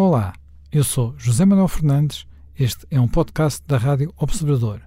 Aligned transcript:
Olá, 0.00 0.32
eu 0.70 0.84
sou 0.84 1.12
José 1.18 1.44
Manuel 1.44 1.66
Fernandes. 1.66 2.24
Este 2.56 2.86
é 2.88 3.00
um 3.00 3.08
podcast 3.08 3.60
da 3.66 3.76
Rádio 3.76 4.14
Observador. 4.16 4.80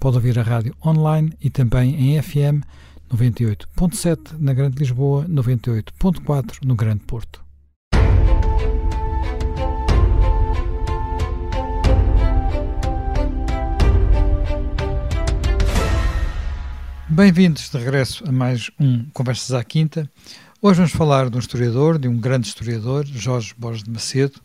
Pode 0.00 0.16
ouvir 0.16 0.36
a 0.40 0.42
rádio 0.42 0.74
online 0.84 1.32
e 1.40 1.48
também 1.48 1.94
em 1.94 2.20
FM 2.20 2.66
98.7 3.08 4.32
na 4.40 4.52
Grande 4.52 4.76
Lisboa, 4.80 5.24
98.4 5.28 6.64
no 6.64 6.74
Grande 6.74 7.04
Porto. 7.04 7.46
Bem-vindos 17.08 17.70
de 17.70 17.78
regresso 17.78 18.28
a 18.28 18.32
mais 18.32 18.68
um 18.80 19.08
Conversas 19.14 19.52
à 19.52 19.62
Quinta. 19.62 20.10
Hoje 20.62 20.78
vamos 20.78 20.92
falar 20.92 21.28
de 21.28 21.36
um 21.36 21.38
historiador, 21.38 21.98
de 21.98 22.08
um 22.08 22.18
grande 22.18 22.48
historiador, 22.48 23.04
Jorge 23.04 23.54
Borges 23.58 23.82
de 23.84 23.90
Macedo. 23.90 24.40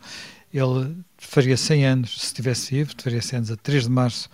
Ele 0.54 0.98
faria 1.18 1.56
100 1.56 1.86
anos, 1.86 2.20
se 2.20 2.26
estivesse 2.26 2.76
vivo, 2.76 2.92
faria 3.02 3.22
100 3.22 3.38
anos 3.38 3.52
a 3.52 3.56
3 3.56 3.84
de 3.84 3.90
março. 3.90 4.30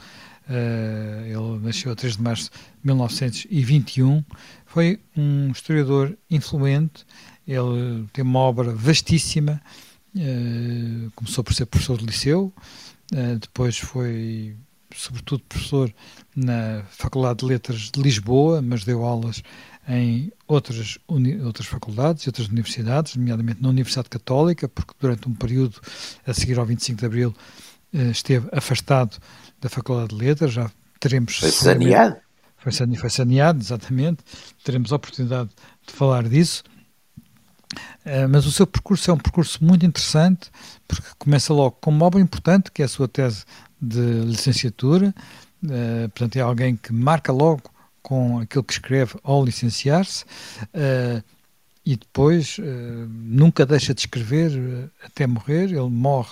Uh, 0.49 1.25
ele 1.25 1.59
nasceu 1.63 1.91
a 1.91 1.95
3 1.95 2.17
de 2.17 2.23
março 2.23 2.49
de 2.49 2.88
1921. 2.88 4.23
Foi 4.66 4.99
um 5.16 5.52
historiador 5.52 6.17
influente. 6.31 7.05
Ele 7.47 8.07
tem 8.11 8.23
uma 8.23 8.39
obra 8.39 8.73
vastíssima. 8.73 9.61
Uh, 10.16 11.11
começou 11.13 11.44
por 11.44 11.53
ser 11.53 11.67
professor 11.67 11.99
de 11.99 12.07
liceu, 12.07 12.52
uh, 13.13 13.38
depois 13.39 13.77
foi 13.77 14.57
sobretudo 14.95 15.44
professor 15.47 15.94
na 16.35 16.83
Faculdade 16.89 17.39
de 17.39 17.45
Letras 17.45 17.91
de 17.91 18.02
Lisboa, 18.02 18.61
mas 18.61 18.83
deu 18.83 19.03
aulas 19.03 19.44
em 19.87 20.31
outras, 20.47 20.97
outras 21.45 21.67
faculdades 21.67 22.23
e 22.23 22.29
outras 22.29 22.47
universidades, 22.47 23.15
nomeadamente 23.15 23.61
na 23.61 23.69
Universidade 23.69 24.09
Católica, 24.09 24.67
porque 24.67 24.93
durante 24.99 25.29
um 25.29 25.33
período 25.33 25.79
a 26.25 26.33
seguir 26.33 26.59
ao 26.59 26.65
25 26.65 26.99
de 26.99 27.05
Abril 27.05 27.35
eh, 27.93 28.09
esteve 28.09 28.49
afastado 28.51 29.17
da 29.61 29.69
Faculdade 29.69 30.09
de 30.09 30.16
Letras, 30.16 30.52
já 30.52 30.69
teremos... 30.99 31.38
Foi 31.38 31.52
saneado? 31.52 32.17
Foi, 32.57 32.71
foi 32.71 33.09
saneado, 33.09 33.59
exatamente, 33.59 34.23
teremos 34.63 34.91
a 34.91 34.97
oportunidade 34.97 35.49
de 35.85 35.94
falar 35.94 36.27
disso. 36.27 36.63
Uh, 38.05 38.27
mas 38.29 38.45
o 38.45 38.51
seu 38.51 38.66
percurso 38.66 39.11
é 39.11 39.13
um 39.13 39.17
percurso 39.17 39.63
muito 39.63 39.85
interessante, 39.85 40.49
porque 40.88 41.07
começa 41.19 41.53
logo 41.53 41.77
com 41.81 41.91
uma 41.91 42.05
obra 42.05 42.19
importante, 42.19 42.72
que 42.72 42.81
é 42.81 42.85
a 42.85 42.88
sua 42.88 43.07
tese 43.07 43.45
de 43.81 44.22
licenciatura, 44.22 45.13
uh, 45.63 46.09
portanto 46.09 46.35
é 46.38 46.41
alguém 46.41 46.75
que 46.75 46.91
marca 46.94 47.31
logo 47.31 47.63
com 48.08 48.39
aquilo 48.39 48.63
que 48.63 48.72
escreve 48.72 49.16
ao 49.22 49.44
licenciar-se 49.44 50.23
uh, 50.23 51.22
e 51.86 51.97
depois 51.97 52.58
uh, 52.58 52.63
nunca 53.09 53.66
deixa 53.66 53.94
de 53.94 54.00
escrever 54.00 54.58
uh, 54.58 54.89
até 55.03 55.27
morrer. 55.27 55.66
Ele 55.66 55.89
morre 55.89 56.31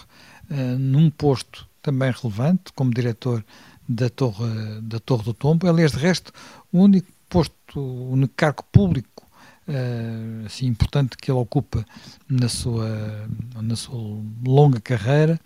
num 0.80 1.10
posto 1.10 1.68
também 1.82 2.12
relevante, 2.12 2.72
como 2.76 2.94
diretor 2.94 3.44
da 3.90 4.10
Torre, 4.10 4.80
da 4.84 5.00
Torre 5.00 5.24
do 5.24 5.34
Tombo. 5.34 5.68
Aliás, 5.68 5.92
de 5.92 5.98
resto, 5.98 6.32
o 6.72 6.84
único 6.84 7.12
posto, 7.28 7.80
o 7.80 8.12
único 8.12 8.36
cargo 8.38 8.64
público 8.72 9.25
uh, 9.68 10.46
assim, 10.46 10.68
importante 10.68 11.18
que 11.18 11.32
ele 11.32 11.40
ocupa 11.40 11.86
na 12.30 12.50
sua, 12.50 13.28
na 13.62 13.76
sua 13.76 14.22
longa 14.46 14.80
carreira 14.80 15.40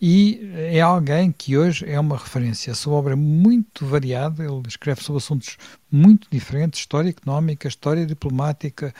e 0.00 0.40
é 0.54 0.80
alguém 0.80 1.32
que 1.32 1.56
hoje 1.56 1.84
é 1.88 1.98
uma 1.98 2.16
referência. 2.16 2.72
A 2.72 2.76
sua 2.76 2.94
obra 2.94 3.14
é 3.14 3.16
muito 3.16 3.86
variada, 3.86 4.44
ele 4.44 4.62
escreve 4.66 5.02
sobre 5.02 5.18
assuntos 5.18 5.56
muito 5.90 6.28
diferentes, 6.30 6.80
história 6.80 7.08
económica, 7.08 7.66
história 7.66 8.04
diplomática, 8.04 8.94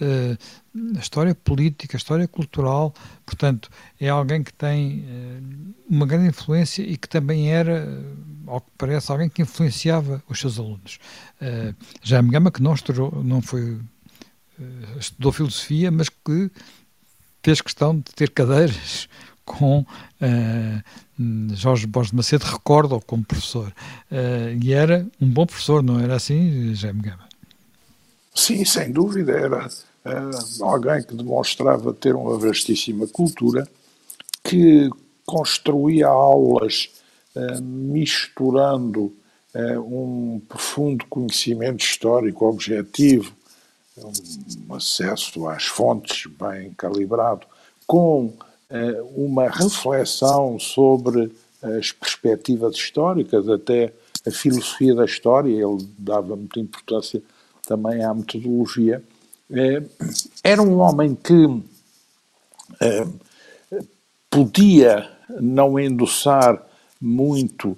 uh, 0.00 0.98
história 0.98 1.34
política, 1.34 1.96
história 1.96 2.26
cultural, 2.26 2.94
portanto, 3.26 3.68
é 4.00 4.08
alguém 4.08 4.42
que 4.42 4.52
tem 4.52 5.00
uh, 5.00 5.74
uma 5.88 6.06
grande 6.06 6.28
influência 6.28 6.82
e 6.82 6.96
que 6.96 7.08
também 7.08 7.50
era, 7.50 7.86
ao 8.46 8.60
que 8.60 8.70
parece, 8.78 9.10
alguém 9.10 9.28
que 9.28 9.42
influenciava 9.42 10.22
os 10.28 10.38
seus 10.38 10.58
alunos. 10.58 10.98
Uh, 11.40 11.74
Jaime 12.02 12.30
Gama, 12.30 12.50
que 12.50 12.62
não, 12.62 12.74
estourou, 12.74 13.22
não 13.22 13.42
foi 13.42 13.72
eh, 13.72 13.78
estudou 14.98 15.32
filosofia, 15.32 15.90
mas 15.90 16.08
que 16.08 16.50
fez 17.42 17.60
questão 17.60 17.96
de 17.96 18.12
ter 18.14 18.30
cadeiras 18.30 19.08
com 19.44 19.80
uh, 19.80 21.54
Jorge 21.54 21.86
Borges 21.86 22.10
de 22.10 22.16
Macedo, 22.16 22.44
recordo 22.44 23.00
como 23.06 23.24
professor. 23.24 23.72
Uh, 24.10 24.58
e 24.62 24.72
era 24.72 25.06
um 25.20 25.28
bom 25.28 25.46
professor, 25.46 25.82
não 25.82 25.98
era 25.98 26.16
assim, 26.16 26.74
Jaime 26.74 27.02
Gama? 27.02 27.28
Sim, 28.34 28.64
sem 28.64 28.92
dúvida. 28.92 29.32
Era 29.32 29.66
uh, 29.66 30.64
alguém 30.64 31.02
que 31.02 31.14
demonstrava 31.14 31.92
ter 31.92 32.14
uma 32.14 32.38
vastíssima 32.38 33.06
cultura, 33.06 33.66
que 34.44 34.88
construía 35.26 36.06
aulas 36.06 36.88
misturando 37.62 39.14
um 39.86 40.42
profundo 40.48 41.04
conhecimento 41.06 41.84
histórico 41.84 42.44
objetivo 42.44 43.32
um 44.04 44.74
acesso 44.74 45.48
às 45.48 45.64
fontes 45.64 46.26
bem 46.26 46.72
calibrado, 46.72 47.46
com 47.86 48.32
eh, 48.70 49.02
uma 49.16 49.48
reflexão 49.48 50.58
sobre 50.58 51.32
as 51.62 51.90
perspectivas 51.90 52.76
históricas, 52.76 53.48
até 53.48 53.92
a 54.26 54.30
filosofia 54.30 54.94
da 54.94 55.04
história, 55.04 55.50
ele 55.50 55.88
dava 55.98 56.36
muita 56.36 56.60
importância 56.60 57.20
também 57.66 58.04
à 58.04 58.14
metodologia. 58.14 59.02
Eh, 59.50 59.82
era 60.44 60.62
um 60.62 60.78
homem 60.78 61.16
que 61.16 61.62
eh, 62.80 63.06
podia 64.30 65.10
não 65.40 65.78
endossar 65.78 66.64
muito 67.00 67.76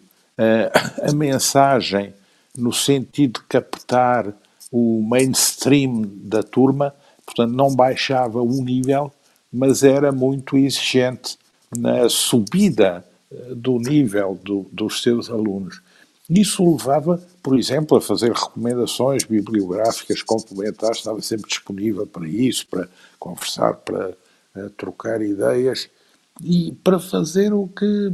a 1.02 1.12
mensagem 1.12 2.12
no 2.56 2.72
sentido 2.72 3.40
de 3.40 3.46
captar 3.46 4.34
o 4.72 5.02
mainstream 5.02 6.02
da 6.24 6.42
turma, 6.42 6.94
portanto 7.26 7.52
não 7.52 7.74
baixava 7.74 8.42
o 8.42 8.64
nível, 8.64 9.12
mas 9.52 9.84
era 9.84 10.10
muito 10.10 10.56
exigente 10.56 11.38
na 11.76 12.08
subida 12.08 13.04
eh, 13.30 13.54
do 13.54 13.78
nível 13.78 14.38
do, 14.42 14.66
dos 14.72 15.02
seus 15.02 15.30
alunos. 15.30 15.82
Isso 16.30 16.64
levava, 16.64 17.22
por 17.42 17.58
exemplo, 17.58 17.98
a 17.98 18.00
fazer 18.00 18.32
recomendações 18.32 19.24
bibliográficas 19.24 20.22
complementares, 20.22 20.98
estava 20.98 21.20
sempre 21.20 21.48
disponível 21.48 22.06
para 22.06 22.26
isso, 22.26 22.66
para 22.68 22.88
conversar, 23.18 23.74
para 23.74 24.16
uh, 24.56 24.70
trocar 24.70 25.20
ideias 25.20 25.90
e 26.42 26.72
para 26.82 26.98
fazer 26.98 27.52
o 27.52 27.68
que, 27.68 28.12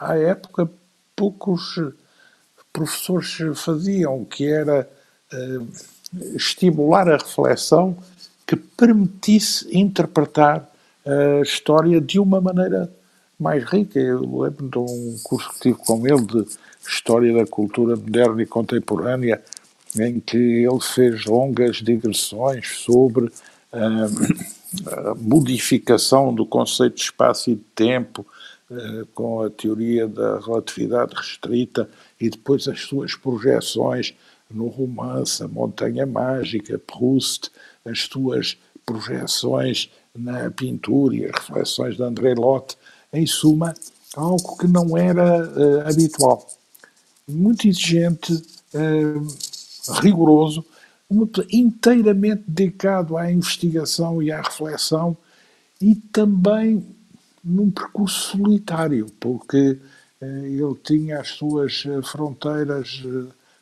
à 0.00 0.16
época, 0.16 0.68
poucos 1.14 1.78
professores 2.72 3.36
faziam, 3.54 4.24
que 4.24 4.46
era 4.46 4.88
estimular 6.34 7.08
a 7.08 7.16
reflexão 7.16 7.96
que 8.46 8.56
permitisse 8.56 9.66
interpretar 9.76 10.70
a 11.04 11.42
história 11.42 12.00
de 12.00 12.18
uma 12.18 12.40
maneira 12.40 12.92
mais 13.38 13.64
rica. 13.64 13.98
Eu 13.98 14.20
lembro 14.20 14.68
de 14.68 14.78
um 14.78 15.18
curso 15.22 15.52
que 15.54 15.60
tive 15.60 15.78
com 15.78 16.06
ele 16.06 16.22
de 16.22 16.46
História 16.86 17.34
da 17.34 17.46
Cultura 17.46 17.96
Moderna 17.96 18.42
e 18.42 18.46
Contemporânea, 18.46 19.42
em 19.98 20.20
que 20.20 20.36
ele 20.36 20.80
fez 20.80 21.24
longas 21.24 21.76
digressões 21.76 22.68
sobre 22.78 23.30
a 23.72 25.14
modificação 25.16 26.34
do 26.34 26.46
conceito 26.46 26.96
de 26.96 27.02
espaço 27.02 27.50
e 27.50 27.56
de 27.56 27.64
tempo, 27.74 28.26
eh, 28.70 29.04
com 29.14 29.42
a 29.42 29.50
teoria 29.50 30.06
da 30.08 30.38
relatividade 30.40 31.14
restrita 31.14 31.88
e 32.20 32.28
depois 32.28 32.66
as 32.68 32.80
suas 32.80 33.14
projeções 33.14 34.14
no 34.50 34.68
romance 34.68 35.42
A 35.42 35.48
Montanha 35.48 36.06
Mágica, 36.06 36.78
Proust, 36.78 37.50
as 37.84 38.02
suas 38.02 38.56
projeções 38.84 39.90
na 40.14 40.50
pintura 40.50 41.14
e 41.14 41.24
as 41.24 41.32
reflexões 41.32 41.96
de 41.96 42.02
André 42.02 42.34
Lotte, 42.34 42.76
em 43.12 43.26
suma, 43.26 43.74
algo 44.14 44.56
que 44.56 44.66
não 44.66 44.96
era 44.96 45.46
uh, 45.46 45.88
habitual. 45.88 46.46
Muito 47.28 47.66
exigente, 47.66 48.32
uh, 48.32 50.00
rigoroso, 50.00 50.64
inteiramente 51.50 52.44
dedicado 52.46 53.16
à 53.16 53.30
investigação 53.30 54.22
e 54.22 54.32
à 54.32 54.40
reflexão 54.40 55.16
e 55.80 55.94
também 55.94 56.84
num 57.44 57.70
percurso 57.70 58.36
solitário, 58.36 59.06
porque 59.20 59.78
uh, 60.20 60.24
ele 60.24 60.74
tinha 60.82 61.20
as 61.20 61.28
suas 61.28 61.84
fronteiras 62.04 63.02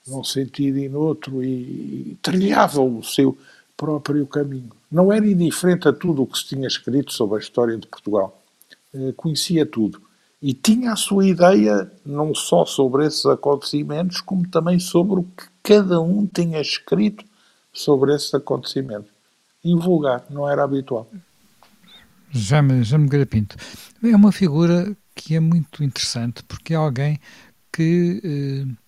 num 0.06 0.22
sentido 0.22 0.78
e 0.78 0.88
noutro, 0.88 1.42
e, 1.42 2.12
e 2.12 2.18
trilhava 2.22 2.80
o 2.80 3.02
seu 3.02 3.36
próprio 3.76 4.26
caminho. 4.26 4.70
Não 4.90 5.12
era 5.12 5.26
indiferente 5.26 5.88
a 5.88 5.92
tudo 5.92 6.22
o 6.22 6.26
que 6.26 6.38
se 6.38 6.48
tinha 6.48 6.68
escrito 6.68 7.12
sobre 7.12 7.38
a 7.38 7.40
história 7.40 7.76
de 7.76 7.86
Portugal. 7.86 8.40
Eh, 8.94 9.12
conhecia 9.16 9.66
tudo. 9.66 10.00
E 10.40 10.52
tinha 10.52 10.92
a 10.92 10.96
sua 10.96 11.26
ideia 11.26 11.90
não 12.04 12.34
só 12.34 12.64
sobre 12.64 13.06
esses 13.06 13.24
acontecimentos, 13.26 14.20
como 14.20 14.46
também 14.48 14.78
sobre 14.78 15.20
o 15.20 15.22
que 15.22 15.46
cada 15.62 16.00
um 16.00 16.26
tinha 16.26 16.60
escrito 16.60 17.24
sobre 17.72 18.14
esses 18.14 18.32
acontecimentos. 18.34 19.10
Invulgar, 19.64 20.24
não 20.30 20.48
era 20.48 20.62
habitual. 20.62 21.08
Jaime, 22.30 22.84
Jaime 22.84 23.04
Nogueira 23.04 23.26
Pinto. 23.26 23.56
É 24.02 24.14
uma 24.14 24.32
figura 24.32 24.94
que 25.14 25.34
é 25.34 25.40
muito 25.40 25.82
interessante 25.82 26.42
porque 26.44 26.74
é 26.74 26.76
alguém 26.76 27.18
que 27.72 28.20
eh, 28.22 28.83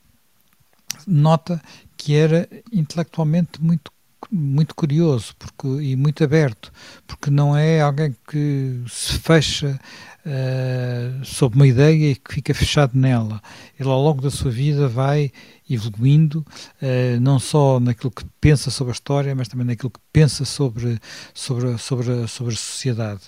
nota 1.07 1.61
que 1.97 2.15
era 2.15 2.49
intelectualmente 2.73 3.63
muito 3.63 3.91
muito 4.31 4.75
curioso 4.75 5.35
porque, 5.39 5.69
e 5.83 5.97
muito 5.97 6.23
aberto, 6.25 6.73
porque 7.07 7.31
não 7.31 7.57
é 7.57 7.81
alguém 7.81 8.15
que 8.29 8.83
se 8.89 9.19
fecha 9.19 9.79
uh, 10.27 11.25
sob 11.25 11.55
uma 11.55 11.67
ideia 11.67 12.13
e 12.13 12.17
que 12.17 12.35
fica 12.35 12.55
fechado 12.55 12.99
nela. 12.99 13.41
Ele, 13.79 13.89
ao 13.89 14.03
longo 14.03 14.21
da 14.21 14.31
sua 14.31 14.51
vida, 14.51 14.89
vai 14.89 15.31
evoluindo, 15.69 16.45
uh, 16.83 17.21
não 17.21 17.39
só 17.39 17.79
naquilo 17.79 18.11
que 18.11 18.25
pensa 18.41 18.71
sobre 18.71 18.93
a 18.93 18.95
história, 18.95 19.35
mas 19.35 19.49
também 19.49 19.67
naquilo 19.67 19.91
que 19.91 20.01
pensa 20.13 20.45
sobre, 20.45 20.99
sobre, 21.33 21.79
sobre, 21.79 22.27
sobre 22.27 22.55
a 22.55 22.57
sociedade. 22.57 23.23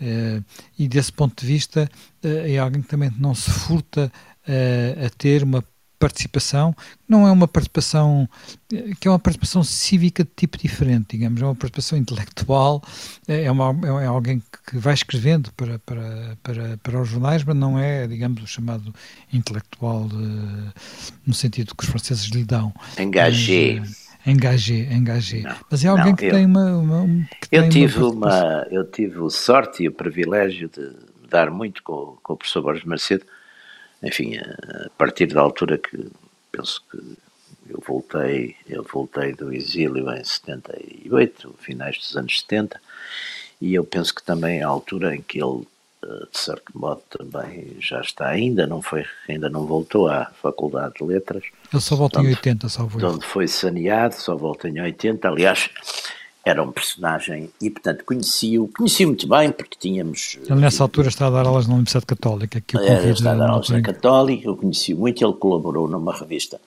Uh, 0.00 0.44
e 0.78 0.88
desse 0.88 1.12
ponto 1.12 1.40
de 1.40 1.46
vista, 1.46 1.88
é 2.22 2.58
alguém 2.58 2.82
que 2.82 2.88
também 2.88 3.10
não 3.18 3.34
se 3.34 3.50
furta 3.50 4.12
a 4.44 5.10
ter 5.18 5.42
uma 5.42 5.64
participação, 6.02 6.74
não 7.08 7.28
é 7.28 7.30
uma 7.30 7.46
participação 7.46 8.28
que 8.98 9.06
é 9.06 9.10
uma 9.10 9.20
participação 9.20 9.62
cívica 9.62 10.24
de 10.24 10.30
tipo 10.34 10.58
diferente, 10.58 11.16
digamos, 11.16 11.40
é 11.40 11.44
uma 11.44 11.54
participação 11.54 11.96
intelectual, 11.96 12.82
é, 13.28 13.48
uma, 13.48 14.02
é 14.02 14.06
alguém 14.06 14.42
que 14.66 14.78
vai 14.78 14.94
escrevendo 14.94 15.52
para, 15.52 15.78
para, 15.78 16.36
para, 16.42 16.76
para 16.82 17.00
os 17.00 17.08
jornais, 17.08 17.44
mas 17.44 17.54
não 17.54 17.78
é, 17.78 18.08
digamos, 18.08 18.42
o 18.42 18.46
chamado 18.48 18.92
intelectual 19.32 20.08
de, 20.08 20.72
no 21.24 21.32
sentido 21.32 21.72
que 21.76 21.84
os 21.84 21.90
franceses 21.90 22.24
lhe 22.24 22.44
dão. 22.44 22.74
Engagé. 22.98 23.80
Engagé, 24.26 24.92
engagé. 24.92 25.42
Mas 25.70 25.84
é 25.84 25.88
alguém 25.88 26.06
não, 26.06 26.16
que 26.16 26.26
eu, 26.26 26.30
tem 26.32 26.46
uma. 26.46 26.76
uma 26.78 27.06
que 27.40 27.56
eu, 27.56 27.62
tem 27.62 27.70
tive 27.70 27.98
uma, 27.98 28.10
uma, 28.10 28.66
eu 28.70 28.84
tive 28.84 29.30
sorte 29.30 29.84
e 29.84 29.88
o 29.88 29.92
privilégio 29.92 30.68
de 30.68 30.92
dar 31.28 31.50
muito 31.50 31.82
com, 31.82 32.16
com 32.22 32.32
o 32.32 32.36
professor 32.36 32.62
Borges 32.62 32.84
Macedo, 32.84 33.24
enfim, 34.02 34.36
a 34.36 34.90
partir 34.98 35.26
da 35.26 35.40
altura 35.40 35.78
que 35.78 36.10
penso 36.50 36.82
que 36.90 36.98
eu 37.68 37.82
voltei, 37.86 38.56
eu 38.68 38.82
voltei 38.82 39.32
do 39.32 39.52
exílio 39.52 40.10
em 40.12 40.22
78, 40.22 41.54
finais 41.58 41.96
dos 41.96 42.16
anos 42.16 42.40
70, 42.40 42.80
e 43.60 43.74
eu 43.74 43.84
penso 43.84 44.14
que 44.14 44.22
também 44.22 44.62
a 44.62 44.68
altura 44.68 45.14
em 45.14 45.22
que 45.22 45.42
ele, 45.42 45.66
eh, 46.04 46.26
de 46.30 46.38
certo 46.38 46.76
modo, 46.76 47.00
também 47.08 47.76
já 47.80 48.00
está, 48.00 48.28
ainda 48.28 48.66
não 48.66 48.82
foi, 48.82 49.06
ainda 49.28 49.48
não 49.48 49.64
voltou 49.64 50.08
à 50.08 50.26
Faculdade 50.42 50.94
de 50.98 51.04
Letras. 51.04 51.44
Ele 51.72 51.80
só 51.80 51.96
volta 51.96 52.18
onde, 52.18 52.28
em 52.28 52.34
80, 52.34 52.68
só 52.68 52.88
foi. 52.88 53.04
Onde 53.04 53.24
foi 53.24 53.48
saneado, 53.48 54.14
só 54.14 54.36
volta 54.36 54.68
em 54.68 54.80
80, 54.80 55.28
aliás, 55.28 55.70
era 56.44 56.62
um 56.62 56.72
personagem 56.72 57.50
e, 57.60 57.70
portanto, 57.70 58.04
conheci-o, 58.04 58.68
conheci 58.68 59.06
muito 59.06 59.28
bem 59.28 59.52
porque 59.52 59.76
tínhamos... 59.78 60.38
Ele 60.48 60.60
nessa 60.60 60.82
altura 60.82 61.08
está 61.08 61.28
a 61.28 61.30
dar 61.30 61.46
aulas 61.46 61.68
na 61.68 61.74
Universidade 61.74 62.06
Católica. 62.06 62.60
Que 62.60 62.76
eu 62.76 62.80
era, 62.80 63.08
está 63.08 63.32
a 63.32 63.34
dar 63.34 63.50
aulas 63.50 63.68
na 63.68 63.80
Católica, 63.80 64.48
eu 64.48 64.56
conheci 64.56 64.92
muito, 64.92 65.24
ele 65.24 65.34
colaborou 65.34 65.86
numa 65.88 66.12
revista 66.12 66.60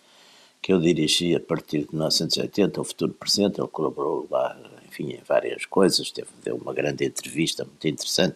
que 0.62 0.74
eu 0.74 0.80
dirigi 0.80 1.36
a 1.36 1.40
partir 1.40 1.82
de 1.82 1.90
1980, 1.92 2.82
o 2.82 2.84
Futuro 2.84 3.14
Presente, 3.14 3.62
ele 3.62 3.68
colaborou 3.68 4.28
lá, 4.32 4.58
enfim, 4.88 5.12
em 5.12 5.20
várias 5.28 5.64
coisas, 5.66 6.10
teve, 6.10 6.30
deu 6.44 6.56
uma 6.56 6.74
grande 6.74 7.06
entrevista 7.06 7.64
muito 7.64 7.88
interessante, 7.88 8.36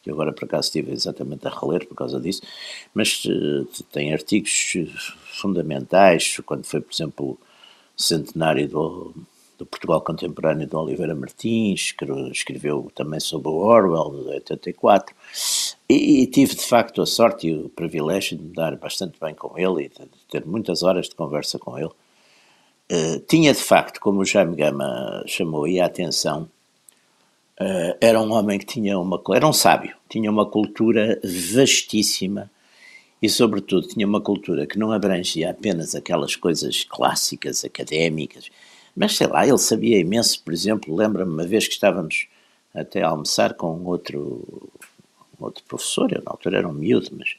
que 0.00 0.08
agora 0.08 0.32
por 0.32 0.44
acaso 0.44 0.68
estive 0.68 0.92
exatamente 0.92 1.48
a 1.48 1.50
reler 1.50 1.84
por 1.88 1.96
causa 1.96 2.20
disso, 2.20 2.42
mas 2.94 3.24
uh, 3.24 3.66
tem 3.90 4.12
artigos 4.12 5.16
fundamentais, 5.32 6.38
quando 6.46 6.64
foi, 6.64 6.80
por 6.80 6.92
exemplo, 6.92 7.30
o 7.96 8.00
centenário 8.00 8.68
do 8.68 9.12
do 9.58 9.66
Portugal 9.66 10.00
Contemporâneo 10.00 10.66
de 10.66 10.76
Oliveira 10.76 11.14
Martins, 11.14 11.92
que 11.92 12.04
escreveu 12.30 12.90
também 12.94 13.20
sobre 13.20 13.48
o 13.48 13.56
Orwell, 13.56 14.24
de 14.24 14.30
84, 14.34 15.14
e, 15.88 16.22
e, 16.22 16.26
tive 16.26 16.54
de 16.54 16.64
facto 16.64 17.02
a 17.02 17.06
sorte 17.06 17.48
e 17.48 17.54
o 17.54 17.68
privilégio 17.68 18.36
de 18.36 18.44
me 18.44 18.54
dar 18.54 18.76
bastante 18.76 19.18
bem 19.20 19.34
com 19.34 19.58
ele 19.58 19.84
e 19.84 19.88
de, 19.88 20.08
ter 20.30 20.44
muitas 20.46 20.82
horas 20.82 21.08
de 21.08 21.14
conversa 21.14 21.58
com 21.58 21.78
ele. 21.78 21.90
Uh, 22.90 23.20
tinha 23.28 23.52
de 23.52 23.60
facto, 23.60 24.00
como 24.00 24.20
o 24.20 24.24
Jaime 24.24 24.56
Gama 24.56 25.22
chamou 25.26 25.64
aí 25.64 25.80
a 25.80 25.86
atenção, 25.86 26.48
uh, 27.60 27.96
era 28.00 28.20
um 28.20 28.32
homem 28.32 28.58
que 28.58 28.66
tinha 28.66 28.98
uma, 28.98 29.22
era 29.34 29.46
um 29.46 29.52
sábio, 29.52 29.96
tinha 30.08 30.30
uma 30.30 30.46
cultura 30.46 31.20
vastíssima 31.52 32.50
e, 33.24 33.28
sobretudo, 33.28 33.88
tinha 33.88 34.06
uma 34.06 34.20
cultura 34.20 34.66
que 34.66 34.78
não 34.78 34.92
abrangia 34.92 35.50
apenas 35.50 35.94
aquelas 35.94 36.36
coisas 36.36 36.84
clássicas, 36.84 37.64
académicas, 37.64 38.50
mas 38.96 39.16
sei 39.16 39.26
lá, 39.26 39.46
ele 39.46 39.58
sabia 39.58 39.98
imenso, 39.98 40.42
por 40.42 40.52
exemplo, 40.52 40.94
lembra-me 40.94 41.32
uma 41.32 41.46
vez 41.46 41.66
que 41.66 41.74
estávamos 41.74 42.28
até 42.74 43.02
a 43.02 43.08
almoçar 43.08 43.54
com 43.54 43.84
outro, 43.84 44.70
outro 45.38 45.64
professor, 45.64 46.12
eu 46.12 46.22
na 46.22 46.32
altura 46.32 46.58
era 46.58 46.68
um 46.68 46.72
miúdo, 46.72 47.10
mas. 47.16 47.36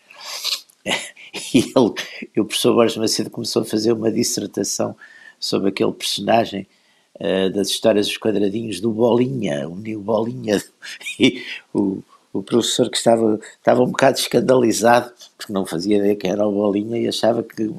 e 1.53 1.59
ele, 1.59 1.93
e 2.35 2.39
o 2.39 2.45
professor 2.45 2.73
Borges 2.73 2.97
Macedo 2.97 3.29
começou 3.29 3.61
a 3.61 3.65
fazer 3.65 3.91
uma 3.91 4.11
dissertação 4.11 4.95
sobre 5.39 5.69
aquele 5.69 5.91
personagem 5.91 6.67
uh, 7.15 7.49
das 7.51 7.69
histórias 7.69 8.07
dos 8.07 8.17
quadradinhos 8.17 8.79
do 8.79 8.91
Bolinha, 8.91 9.67
o 9.67 9.75
Nil 9.75 10.01
Bolinha, 10.01 10.63
e 11.19 11.43
o, 11.73 12.01
o 12.31 12.43
professor 12.43 12.89
que 12.89 12.97
estava, 12.97 13.39
estava 13.57 13.81
um 13.81 13.87
bocado 13.87 14.17
escandalizado, 14.17 15.11
porque 15.37 15.51
não 15.51 15.65
fazia 15.65 15.97
ideia 15.97 16.15
quem 16.15 16.31
era 16.31 16.47
o 16.47 16.51
Bolinha 16.51 16.97
e 16.97 17.07
achava 17.07 17.43
que 17.43 17.73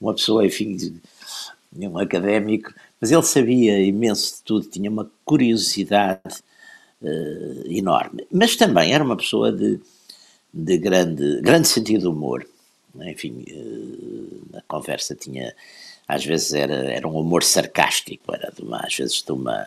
uma 0.00 0.14
pessoa, 0.14 0.44
enfim, 0.44 1.00
um 1.76 1.98
académico, 1.98 2.72
mas 3.02 3.10
ele 3.10 3.22
sabia 3.24 3.80
imenso 3.80 4.36
de 4.36 4.42
tudo, 4.44 4.68
tinha 4.68 4.88
uma 4.88 5.10
curiosidade 5.24 6.38
uh, 7.02 7.66
enorme. 7.66 8.24
Mas 8.30 8.54
também 8.54 8.94
era 8.94 9.02
uma 9.02 9.16
pessoa 9.16 9.50
de, 9.50 9.80
de 10.54 10.78
grande, 10.78 11.40
grande 11.40 11.66
sentido 11.66 12.02
de 12.02 12.06
humor. 12.06 12.46
Enfim, 12.94 13.44
uh, 13.50 14.56
a 14.56 14.62
conversa 14.68 15.16
tinha, 15.16 15.52
às 16.06 16.24
vezes 16.24 16.52
era, 16.52 16.74
era 16.92 17.08
um 17.08 17.16
humor 17.16 17.42
sarcástico, 17.42 18.32
era 18.32 18.52
de 18.52 18.62
uma, 18.62 18.78
às 18.78 18.94
vezes 18.94 19.20
de 19.20 19.32
uma. 19.32 19.66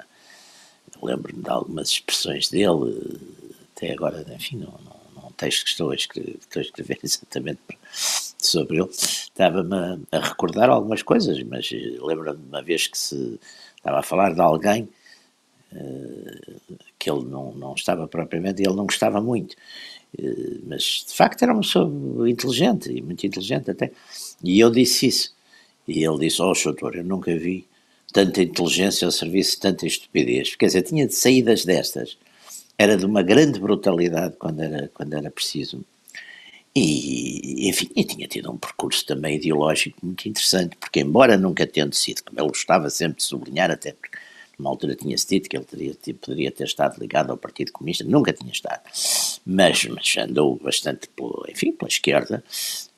Lembro-me 1.03 1.43
de 1.43 1.49
algumas 1.49 1.89
expressões 1.89 2.49
dele, 2.49 3.19
até 3.75 3.91
agora, 3.91 4.25
enfim, 4.33 4.59
não, 4.59 4.79
não, 4.85 5.23
não 5.23 5.31
texto 5.33 5.65
que 5.65 5.71
estou 5.71 5.91
a 5.91 5.95
escrever, 5.95 6.37
estou 6.39 6.61
a 6.61 6.63
escrever 6.63 6.99
exatamente 7.03 7.59
sobre 8.47 8.77
ele, 8.79 8.89
estava-me 8.89 10.05
a, 10.11 10.19
recordar 10.19 10.69
algumas 10.69 11.01
coisas, 11.01 11.41
mas 11.43 11.69
eh, 11.73 11.97
lembro-me 12.01 12.37
de 12.37 12.47
uma 12.47 12.61
vez 12.61 12.87
que 12.87 12.97
se 12.97 13.39
estava 13.77 13.99
a 13.99 14.03
falar 14.03 14.33
de 14.33 14.41
alguém 14.41 14.89
uh, 15.73 16.79
que 16.97 17.09
ele 17.09 17.25
não, 17.25 17.51
não 17.53 17.73
estava 17.73 18.07
propriamente, 18.07 18.61
ele 18.61 18.75
não 18.75 18.85
gostava 18.85 19.21
muito, 19.21 19.53
uh, 20.19 20.61
mas 20.67 21.05
de 21.07 21.13
facto 21.13 21.43
era 21.43 21.53
uma 21.53 21.61
pessoa 21.61 22.29
inteligente, 22.29 22.91
e 22.91 23.01
muito 23.01 23.25
inteligente 23.25 23.71
até, 23.71 23.91
e 24.43 24.59
eu 24.59 24.71
disse 24.71 25.07
isso, 25.07 25.35
e 25.87 26.03
ele 26.03 26.19
disse, 26.19 26.41
oh 26.41 26.53
doutor, 26.53 26.95
eu 26.95 27.03
nunca 27.03 27.35
vi 27.37 27.67
tanta 28.11 28.41
inteligência 28.41 29.05
ao 29.05 29.11
serviço 29.11 29.51
de 29.51 29.59
tanta 29.59 29.85
estupidez, 29.85 30.55
quer 30.55 30.67
dizer, 30.67 30.81
tinha 30.83 31.05
de 31.05 31.13
saídas 31.13 31.65
destas, 31.65 32.17
era 32.77 32.97
de 32.97 33.05
uma 33.05 33.21
grande 33.21 33.59
brutalidade 33.59 34.35
quando 34.37 34.61
era, 34.61 34.89
quando 34.93 35.13
era 35.13 35.31
preciso, 35.31 35.83
e, 36.75 37.69
enfim, 37.69 37.89
e 37.95 38.03
tinha 38.03 38.27
tido 38.27 38.51
um 38.51 38.57
percurso 38.57 39.05
também 39.05 39.37
ideológico 39.37 39.97
muito 40.03 40.27
interessante, 40.27 40.75
porque 40.75 40.99
embora 40.99 41.37
nunca 41.37 41.65
tendo 41.65 41.95
sido, 41.95 42.21
como 42.23 42.39
ele 42.39 42.49
gostava 42.49 42.89
sempre 42.89 43.17
de 43.17 43.23
sublinhar, 43.23 43.71
até 43.71 43.93
porque 43.93 44.17
numa 44.59 44.69
altura 44.69 44.95
tinha-se 44.95 45.27
dito 45.27 45.49
que 45.49 45.57
ele 45.57 45.65
teria, 45.65 45.95
poderia 46.19 46.51
ter 46.51 46.63
estado 46.63 46.99
ligado 46.99 47.29
ao 47.29 47.37
Partido 47.37 47.71
Comunista, 47.71 48.03
nunca 48.05 48.31
tinha 48.33 48.51
estado, 48.51 48.81
mas, 49.45 49.85
mas 49.85 50.15
andou 50.17 50.57
bastante, 50.61 51.09
pelo, 51.15 51.45
enfim, 51.49 51.71
pela 51.71 51.89
esquerda, 51.89 52.43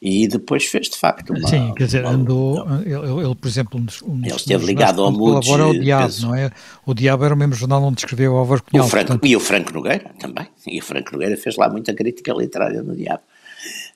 e 0.02 0.28
depois 0.28 0.66
fez 0.66 0.90
de 0.90 0.98
facto 0.98 1.32
uma... 1.32 1.48
Sim, 1.48 1.74
quer 1.76 1.86
dizer, 1.86 2.06
andou, 2.06 2.64
ele, 2.82 3.26
ele, 3.26 3.36
por 3.36 3.48
exemplo, 3.48 3.80
um 3.80 3.86
dos, 3.86 4.02
um 4.04 4.20
ele 4.24 4.36
esteve 4.36 4.66
ligado 4.66 5.04
ao 5.04 5.12
MUD... 5.12 5.48
Agora 5.48 5.68
o 5.68 5.80
Diabo, 5.80 6.06
penso, 6.06 6.28
não 6.28 6.36
é? 6.36 6.52
O 6.86 6.94
Diabo 6.94 7.26
era 7.26 7.34
o 7.34 7.38
mesmo 7.38 7.54
jornal 7.56 7.84
onde 7.84 8.02
escreveu 8.02 8.38
Álvaro 8.38 8.64
Cunhal. 8.64 8.86
O 8.86 8.90
Franco, 8.90 9.08
portanto... 9.08 9.28
E 9.28 9.36
o 9.36 9.40
Franco 9.40 9.74
Nogueira 9.74 10.12
também, 10.20 10.48
e 10.68 10.80
o 10.80 10.84
Franco 10.84 11.12
Nogueira 11.12 11.36
fez 11.38 11.56
lá 11.58 11.70
muita 11.70 11.94
crítica 11.94 12.34
literária 12.34 12.84
no 12.84 12.96
Diabo. 12.96 13.24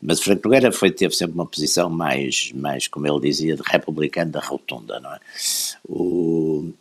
Mas 0.01 0.19
o 0.19 0.23
Franco 0.23 0.41
Nogueira 0.45 0.71
foi, 0.71 0.91
teve 0.91 1.15
sempre 1.15 1.35
uma 1.35 1.45
posição 1.45 1.89
mais, 1.89 2.51
mais, 2.53 2.87
como 2.87 3.07
ele 3.07 3.19
dizia, 3.19 3.55
de 3.55 3.61
republicano 3.63 4.31
da 4.31 4.39
rotunda, 4.39 4.99
não 4.99 5.13
é? 5.13 5.19
O, 5.87 6.73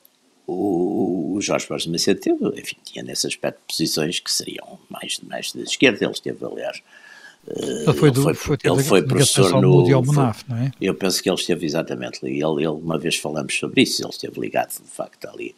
o, 0.47 1.35
o 1.35 1.41
Jorge 1.43 1.67
Borges 1.69 1.87
Macedo 1.87 2.21
teve, 2.21 2.61
enfim, 2.61 2.77
tinha 2.83 3.05
nesse 3.05 3.27
aspecto 3.27 3.61
posições 3.69 4.21
que 4.21 4.33
seriam 4.33 4.79
mais, 4.89 5.21
mais 5.21 5.53
de 5.53 5.63
esquerda, 5.63 6.05
ele 6.05 6.13
esteve, 6.13 6.45
aliás, 6.45 6.83
eh, 7.47 7.85
ele 7.87 7.93
foi, 7.93 8.11
do, 8.11 8.29
ele 8.29 8.35
foi, 8.35 8.59
ele 8.63 8.83
foi 8.83 9.03
professor 9.03 9.61
no. 9.61 10.03
Monaf, 10.03 10.43
não 10.49 10.57
é? 10.57 10.71
Eu 10.81 10.95
penso 10.95 11.23
que 11.23 11.29
ele 11.29 11.39
esteve 11.39 11.67
exatamente 11.67 12.21
ali. 12.23 12.43
Ele, 12.43 12.63
ele, 12.63 12.69
uma 12.69 12.99
vez 12.99 13.17
falamos 13.17 13.59
sobre 13.59 13.83
isso, 13.83 14.03
ele 14.03 14.11
esteve 14.11 14.41
ligado, 14.41 14.71
de 14.71 14.91
facto, 14.91 15.27
ali 15.27 15.55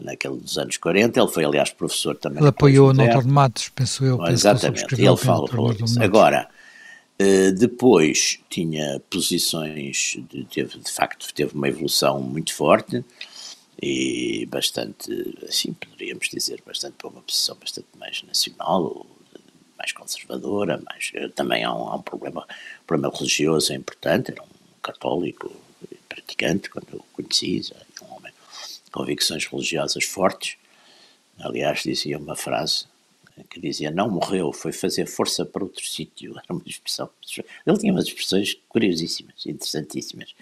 naquele 0.00 0.36
dos 0.36 0.58
anos 0.58 0.76
40. 0.76 1.18
Ele 1.18 1.28
foi, 1.28 1.44
aliás, 1.44 1.70
professor 1.70 2.16
também. 2.16 2.38
Ele 2.38 2.48
apoiou 2.48 2.90
o 2.90 2.92
Norton 2.92 3.22
de 3.22 3.28
Matos, 3.28 3.68
penso 3.70 4.04
eu. 4.04 4.18
Penso 4.18 4.32
exatamente, 4.32 4.94
ele 4.94 5.16
fala. 5.16 5.48
Agora, 6.00 6.48
Uh, 7.20 7.52
depois 7.52 8.40
tinha 8.50 9.00
posições, 9.08 10.16
de, 10.30 10.44
teve, 10.44 10.78
de 10.78 10.92
facto, 10.92 11.32
teve 11.32 11.54
uma 11.54 11.68
evolução 11.68 12.20
muito 12.20 12.52
forte. 12.52 13.04
e 13.80 14.46
bastante, 14.46 15.10
assim 15.48 15.72
poderíamos 15.74 16.28
dizer, 16.28 16.62
bastante 16.66 16.94
para 16.94 17.08
uma 17.08 17.20
posição 17.22 17.56
bastante 17.56 17.88
mais 17.98 18.22
nacional, 18.22 19.06
mais 19.78 19.92
conservadora, 19.92 20.82
mais, 20.84 21.12
também 21.34 21.64
há 21.64 21.74
um, 21.74 21.88
há 21.88 21.96
um 21.96 22.02
problema, 22.02 22.46
problema 22.86 23.14
religioso 23.14 23.72
importante, 23.74 24.30
era 24.32 24.42
um 24.42 24.80
católico 24.82 25.52
praticante 26.08 26.70
quando 26.70 26.86
eu 26.92 27.04
conheci, 27.12 27.62
um 28.02 28.14
homem 28.14 28.32
com 28.90 29.00
convicções 29.00 29.44
religiosas 29.46 30.04
fortes, 30.04 30.56
aliás 31.38 31.82
dizia 31.82 32.18
uma 32.18 32.36
frase 32.36 32.86
que 33.44 33.60
dizia 33.60 33.90
não 33.90 34.10
morreu, 34.10 34.52
foi 34.52 34.72
fazer 34.72 35.06
força 35.06 35.44
para 35.44 35.62
outro 35.62 35.84
sítio, 35.84 36.32
era 36.32 36.52
uma 36.52 36.62
expressão, 36.66 37.10
ele 37.66 37.78
tinha 37.78 37.92
umas 37.92 38.06
expressões 38.06 38.56
curiosíssimas, 38.68 39.46
interessantíssimas, 39.46 40.34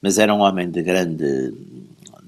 mas 0.00 0.18
era 0.18 0.34
um 0.34 0.40
homem 0.40 0.68
de 0.68 0.82
grande, 0.82 1.54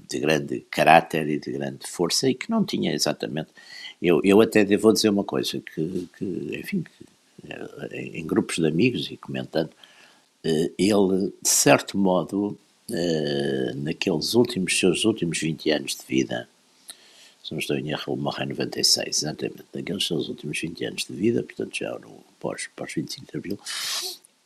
de 0.09 0.19
grande 0.19 0.65
caráter 0.71 1.27
e 1.27 1.39
de 1.39 1.51
grande 1.51 1.87
força 1.87 2.29
e 2.29 2.33
que 2.33 2.49
não 2.49 2.63
tinha 2.63 2.93
exatamente. 2.93 3.49
Eu, 4.01 4.21
eu 4.23 4.39
até 4.41 4.63
devo 4.63 4.93
dizer 4.93 5.09
uma 5.09 5.23
coisa: 5.23 5.59
que, 5.59 6.07
que 6.17 6.59
enfim, 6.59 6.83
eh, 7.49 8.19
em 8.19 8.25
grupos 8.25 8.55
de 8.55 8.67
amigos 8.67 9.09
e 9.11 9.17
comentando, 9.17 9.71
eh, 10.43 10.71
ele, 10.77 11.33
de 11.41 11.49
certo 11.49 11.97
modo, 11.97 12.57
eh, 12.91 13.73
naqueles 13.75 14.35
últimos, 14.35 14.77
seus 14.77 15.05
últimos 15.05 15.39
20 15.39 15.71
anos 15.71 15.95
de 15.95 16.05
vida, 16.07 16.47
se 17.45 17.51
não 17.51 17.59
estou 17.59 17.77
em 17.77 17.91
erro, 17.91 18.13
ele 18.13 18.21
morreu 18.23 18.45
em 18.45 18.49
96, 18.49 19.17
exatamente, 19.17 19.65
naqueles 19.71 20.07
seus 20.07 20.27
últimos 20.29 20.59
20 20.59 20.85
anos 20.85 21.05
de 21.05 21.13
vida, 21.13 21.43
portanto 21.43 21.77
já 21.77 21.91
no 21.99 22.23
pós, 22.39 22.67
pós 22.75 22.91
25 22.91 23.31
de 23.31 23.37
Abril, 23.37 23.59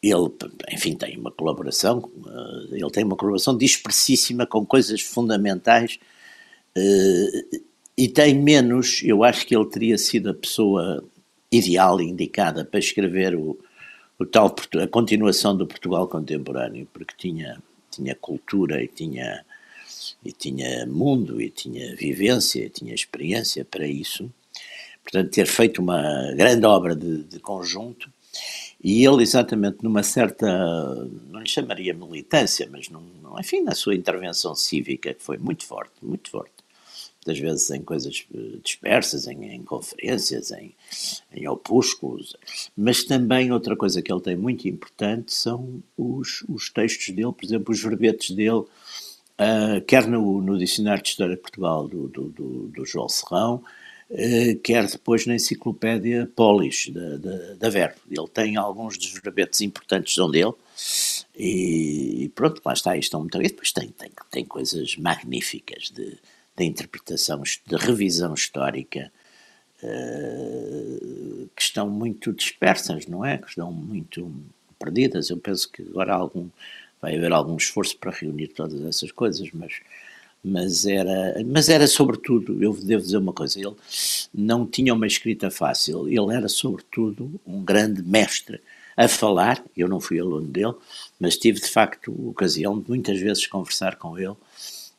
ele, 0.03 0.29
enfim, 0.73 0.95
tem 0.95 1.17
uma 1.17 1.31
colaboração, 1.31 2.11
eh, 2.27 2.75
ele 2.75 2.91
tem 2.91 3.05
uma 3.05 3.15
colaboração 3.15 3.57
dispersíssima 3.57 4.45
com 4.45 4.65
coisas 4.65 4.99
fundamentais 4.99 5.97
eh, 6.75 7.45
e 7.97 8.09
tem 8.09 8.35
menos, 8.35 9.01
eu 9.05 9.23
acho 9.23 9.47
que 9.47 9.55
ele 9.55 9.65
teria 9.67 9.97
sido 9.97 10.31
a 10.31 10.33
pessoa 10.33 11.01
ideal, 11.49 12.01
indicada 12.01 12.65
para 12.65 12.79
escrever 12.79 13.33
o, 13.33 13.57
o 14.19 14.25
tal, 14.25 14.53
a 14.83 14.87
continuação 14.87 15.55
do 15.55 15.65
Portugal 15.65 16.05
contemporâneo, 16.05 16.85
porque 16.91 17.13
tinha, 17.17 17.63
tinha 17.89 18.13
cultura 18.13 18.83
e 18.83 18.87
tinha, 18.89 19.45
e 20.23 20.31
tinha 20.31 20.85
mundo 20.85 21.41
e 21.41 21.49
tinha 21.49 21.95
vivência 21.95 22.65
e 22.65 22.69
tinha 22.69 22.93
experiência 22.93 23.65
para 23.65 23.87
isso. 23.87 24.31
Portanto, 25.03 25.31
ter 25.31 25.47
feito 25.47 25.81
uma 25.81 26.31
grande 26.35 26.65
obra 26.65 26.95
de, 26.95 27.23
de 27.23 27.39
conjunto. 27.39 28.11
E 28.81 29.05
ele, 29.05 29.23
exatamente 29.23 29.83
numa 29.83 30.03
certa, 30.03 30.47
não 31.27 31.41
lhe 31.41 31.49
chamaria 31.49 31.93
militância, 31.93 32.67
mas, 32.71 32.87
num, 32.89 33.03
enfim, 33.37 33.61
na 33.61 33.75
sua 33.75 33.95
intervenção 33.95 34.55
cívica, 34.55 35.13
que 35.13 35.21
foi 35.21 35.37
muito 35.37 35.65
forte, 35.65 35.91
muito 36.01 36.29
forte, 36.29 36.53
muitas 37.17 37.39
vezes 37.39 37.69
em 37.71 37.81
coisas 37.81 38.25
eh, 38.33 38.57
dispersas, 38.63 39.27
em, 39.27 39.53
em 39.53 39.63
conferências, 39.63 40.51
em, 40.51 40.73
em 41.33 41.47
opúsculos, 41.47 42.35
mas 42.75 43.03
também 43.03 43.51
outra 43.51 43.75
coisa 43.75 44.01
que 44.01 44.11
ele 44.11 44.21
tem 44.21 44.37
muito 44.37 44.67
importante 44.67 45.33
são 45.33 45.83
os, 45.97 46.43
os 46.47 46.69
textos 46.69 47.13
dele, 47.13 47.33
por 47.33 47.43
exemplo, 47.43 47.73
os 47.73 47.81
verbetes 47.81 48.33
dele, 48.33 48.63
uh, 49.39 49.81
quer 49.85 50.07
no, 50.07 50.41
no 50.41 50.57
Dicionário 50.57 51.01
de 51.01 51.09
História 51.09 51.35
de 51.35 51.41
Portugal 51.41 51.87
do, 51.87 52.07
do, 52.07 52.29
do, 52.29 52.67
do 52.67 52.85
João 52.85 53.07
Serrão, 53.09 53.63
eh, 54.11 54.55
quer 54.63 54.87
depois 54.87 55.27
na 55.27 55.35
enciclopédia 55.35 56.29
Polis, 56.35 56.89
da, 56.89 57.17
da, 57.17 57.53
da 57.55 57.69
Verbo. 57.69 57.99
Ele 58.09 58.27
tem 58.27 58.57
alguns 58.57 58.97
dos 58.97 59.13
verbetes 59.13 59.61
importantes 59.61 60.15
são 60.15 60.31
dele, 60.31 60.53
e 61.37 62.31
pronto, 62.33 62.59
lá 62.65 62.73
está, 62.73 62.97
estão 62.97 63.19
muito... 63.19 63.39
E 63.39 63.47
depois 63.47 63.71
tem, 63.71 63.89
tem, 63.89 64.09
tem 64.31 64.45
coisas 64.45 64.97
magníficas 64.97 65.91
de, 65.91 66.17
de 66.57 66.65
interpretação, 66.65 67.43
de 67.43 67.75
revisão 67.75 68.33
histórica, 68.33 69.11
uh, 69.83 71.49
que 71.55 71.61
estão 71.61 71.87
muito 71.87 72.33
dispersas, 72.33 73.05
não 73.05 73.23
é? 73.23 73.37
Que 73.37 73.49
estão 73.49 73.71
muito 73.71 74.31
perdidas. 74.79 75.29
Eu 75.29 75.37
penso 75.37 75.71
que 75.71 75.83
agora 75.83 76.15
algum, 76.15 76.49
vai 77.01 77.15
haver 77.15 77.31
algum 77.31 77.55
esforço 77.55 77.97
para 77.97 78.11
reunir 78.11 78.49
todas 78.49 78.81
essas 78.83 79.11
coisas, 79.11 79.49
mas 79.53 79.73
mas 80.43 80.85
era, 80.85 81.43
mas 81.45 81.67
era 81.67 81.85
sobretudo, 81.85 82.63
eu 82.63 82.73
devo 82.73 83.03
dizer 83.03 83.17
uma 83.17 83.33
coisa, 83.33 83.59
ele 83.59 83.75
não 84.33 84.65
tinha 84.65 84.93
uma 84.93 85.05
escrita 85.05 85.51
fácil, 85.51 86.07
ele 86.07 86.33
era 86.33 86.47
sobretudo 86.47 87.39
um 87.45 87.63
grande 87.63 88.01
mestre 88.01 88.61
a 88.95 89.07
falar, 89.07 89.63
eu 89.75 89.87
não 89.87 89.99
fui 89.99 90.19
aluno 90.19 90.47
dele, 90.47 90.75
mas 91.19 91.37
tive 91.37 91.59
de 91.59 91.67
facto 91.67 92.13
ocasião 92.29 92.79
de 92.79 92.89
muitas 92.89 93.19
vezes 93.19 93.47
conversar 93.47 93.97
com 93.97 94.17
ele 94.17 94.35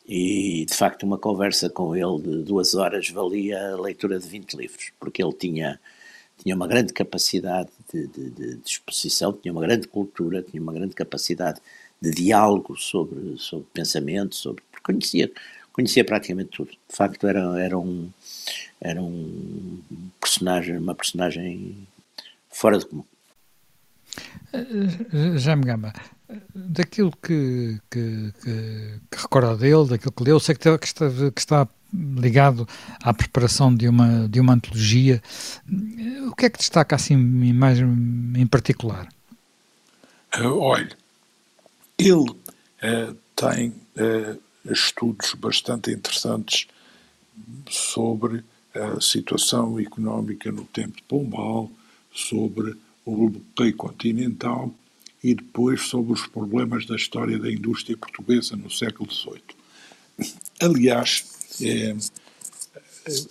e 0.07 0.65
de 0.67 0.75
facto 0.75 1.05
uma 1.05 1.19
conversa 1.19 1.71
com 1.71 1.95
ele 1.95 2.21
de 2.23 2.43
duas 2.43 2.75
horas 2.75 3.09
valia 3.11 3.73
a 3.73 3.81
leitura 3.81 4.19
de 4.19 4.27
20 4.27 4.55
livros, 4.55 4.93
porque 4.99 5.23
ele 5.23 5.33
tinha, 5.33 5.81
tinha 6.39 6.55
uma 6.55 6.67
grande 6.67 6.93
capacidade 6.93 7.71
de, 7.93 8.07
de, 8.09 8.31
de, 8.31 8.61
exposição, 8.65 9.33
tinha 9.33 9.53
uma 9.53 9.61
grande 9.61 9.87
cultura, 9.87 10.43
tinha 10.43 10.63
uma 10.63 10.73
grande 10.73 10.95
capacidade 10.95 11.61
de 12.01 12.11
diálogo 12.11 12.77
sobre, 12.77 13.37
sobre 13.39 13.67
pensamento, 13.73 14.35
sobre 14.35 14.63
conhecia, 14.83 15.31
conhecia 15.73 16.05
praticamente 16.05 16.51
tudo. 16.51 16.71
De 16.71 16.97
facto, 16.97 17.27
era, 17.27 17.61
era, 17.61 17.79
um, 17.79 18.11
era 18.81 19.01
um 19.03 19.81
personagem, 20.21 20.79
uma 20.79 20.95
personagem 20.95 21.87
fora 22.49 22.79
de 22.79 22.87
comum. 22.87 23.05
Eh, 24.53 25.39
já 25.39 25.55
me 25.55 25.65
gama, 25.65 25.93
daquilo 26.55 27.13
que, 27.23 27.79
que, 27.91 28.33
que, 28.43 29.01
que 29.11 29.19
recorda 29.19 29.57
dele, 29.57 29.89
daquilo 29.89 30.13
que 30.13 30.25
leu, 30.25 30.41
sei 30.41 30.55
que, 30.55 30.79
que, 30.79 30.87
está, 30.87 31.11
que 31.35 31.41
está 31.41 31.69
ligado 31.93 32.69
à 33.03 33.13
preparação 33.13 33.75
de 33.75 33.89
uma, 33.89 34.29
de 34.29 34.41
uma 34.41 34.55
antologia. 34.55 35.23
O 36.29 36.35
que 36.35 36.47
é 36.47 36.51
que 36.51 36.59
destaca 36.59 36.97
assim 36.97 37.17
mais 37.17 37.79
em 37.79 38.47
particular? 38.47 39.09
Uh, 40.39 40.59
olha, 40.59 40.97
ele 42.01 42.31
uh, 42.31 43.17
tem 43.37 43.69
uh, 43.69 44.41
estudos 44.65 45.35
bastante 45.35 45.91
interessantes 45.91 46.67
sobre 47.69 48.43
a 48.75 49.01
situação 49.01 49.79
económica 49.79 50.51
no 50.51 50.65
tempo 50.65 50.97
de 50.97 51.03
Pombal, 51.03 51.71
sobre 52.13 52.77
o 53.05 53.29
bloqueio 53.29 53.77
continental 53.77 54.73
e 55.23 55.35
depois 55.35 55.83
sobre 55.89 56.13
os 56.13 56.27
problemas 56.27 56.87
da 56.87 56.97
história 56.97 57.39
da 57.39 57.51
indústria 57.51 57.97
portuguesa 57.97 58.57
no 58.57 58.71
século 58.71 59.11
XVIII. 59.13 59.43
Aliás, 60.61 61.25
é, 61.61 61.97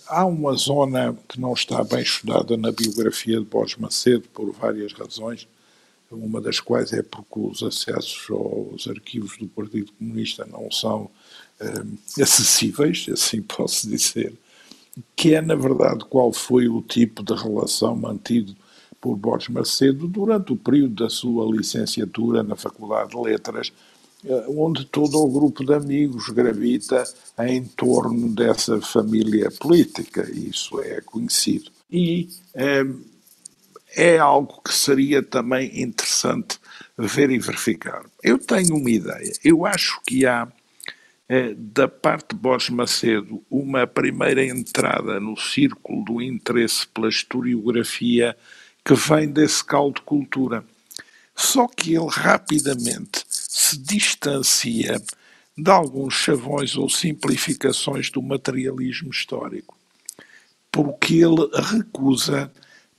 há 0.08 0.24
uma 0.26 0.54
zona 0.54 1.16
que 1.28 1.40
não 1.40 1.52
está 1.52 1.82
bem 1.82 2.02
estudada 2.02 2.56
na 2.56 2.70
biografia 2.70 3.38
de 3.38 3.44
Borges 3.44 3.76
Macedo 3.76 4.24
por 4.32 4.52
várias 4.52 4.92
razões, 4.92 5.46
uma 6.10 6.40
das 6.40 6.58
quais 6.58 6.92
é 6.92 7.02
porque 7.02 7.38
os 7.38 7.62
acessos 7.62 8.26
aos 8.30 8.88
arquivos 8.88 9.36
do 9.38 9.46
Partido 9.46 9.92
Comunista 9.92 10.46
não 10.50 10.70
são 10.70 11.10
uh, 11.60 12.22
acessíveis, 12.22 13.06
assim 13.12 13.42
posso 13.42 13.88
dizer, 13.88 14.34
que 15.14 15.34
é, 15.34 15.40
na 15.40 15.54
verdade, 15.54 16.04
qual 16.04 16.32
foi 16.32 16.68
o 16.68 16.82
tipo 16.82 17.22
de 17.22 17.34
relação 17.34 17.96
mantido 17.96 18.56
por 19.00 19.16
Borges 19.16 19.48
Macedo 19.48 20.06
durante 20.06 20.52
o 20.52 20.56
período 20.56 21.04
da 21.04 21.08
sua 21.08 21.50
licenciatura 21.50 22.42
na 22.42 22.54
Faculdade 22.54 23.10
de 23.10 23.16
Letras, 23.16 23.72
eh, 24.24 24.44
onde 24.48 24.84
todo 24.84 25.16
o 25.16 25.30
grupo 25.30 25.64
de 25.64 25.72
amigos 25.72 26.28
gravita 26.28 27.04
em 27.38 27.64
torno 27.64 28.28
dessa 28.28 28.78
família 28.82 29.50
política, 29.50 30.28
isso 30.30 30.80
é 30.82 31.00
conhecido. 31.00 31.70
E 31.90 32.28
é 33.96 34.18
algo 34.18 34.60
que 34.62 34.72
seria 34.72 35.22
também 35.22 35.80
interessante 35.80 36.58
ver 36.96 37.30
e 37.30 37.38
verificar. 37.38 38.04
Eu 38.22 38.38
tenho 38.38 38.76
uma 38.76 38.90
ideia. 38.90 39.32
Eu 39.42 39.64
acho 39.66 40.00
que 40.06 40.26
há, 40.26 40.48
eh, 41.28 41.54
da 41.56 41.88
parte 41.88 42.34
de 42.34 42.40
Borges 42.40 42.70
Macedo, 42.70 43.42
uma 43.50 43.86
primeira 43.86 44.44
entrada 44.44 45.18
no 45.18 45.36
círculo 45.36 46.04
do 46.04 46.22
interesse 46.22 46.86
pela 46.88 47.08
historiografia 47.08 48.36
que 48.84 48.94
vem 48.94 49.28
desse 49.28 49.64
caldo 49.64 49.96
de 49.96 50.02
cultura. 50.02 50.64
Só 51.34 51.66
que 51.66 51.94
ele 51.94 52.08
rapidamente 52.10 53.24
se 53.28 53.78
distancia 53.78 55.00
de 55.56 55.70
alguns 55.70 56.14
chavões 56.14 56.76
ou 56.76 56.88
simplificações 56.88 58.10
do 58.10 58.22
materialismo 58.22 59.10
histórico, 59.10 59.76
porque 60.70 61.14
ele 61.14 61.48
recusa 61.54 62.50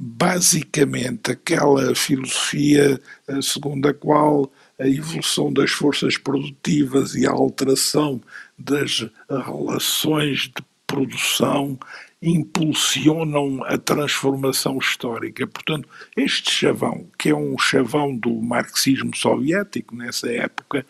basicamente 0.03 1.31
aquela 1.31 1.93
filosofia 1.93 2.99
eh, 3.27 3.41
segundo 3.41 3.87
a 3.87 3.93
qual 3.93 4.51
a 4.79 4.87
evolução 4.87 5.53
das 5.53 5.69
forças 5.69 6.17
produtivas 6.17 7.13
e 7.13 7.27
a 7.27 7.31
alteração 7.31 8.19
das 8.57 9.07
relações 9.29 10.47
de 10.47 10.63
produção 10.87 11.77
impulsionam 12.19 13.63
a 13.63 13.77
transformação 13.77 14.79
histórica. 14.79 15.45
Portanto, 15.45 15.87
este 16.17 16.51
chavão, 16.51 17.05
que 17.17 17.29
é 17.29 17.35
um 17.35 17.55
chavão 17.59 18.15
do 18.15 18.41
marxismo 18.41 19.15
soviético 19.15 19.95
nessa 19.95 20.31
época, 20.31 20.83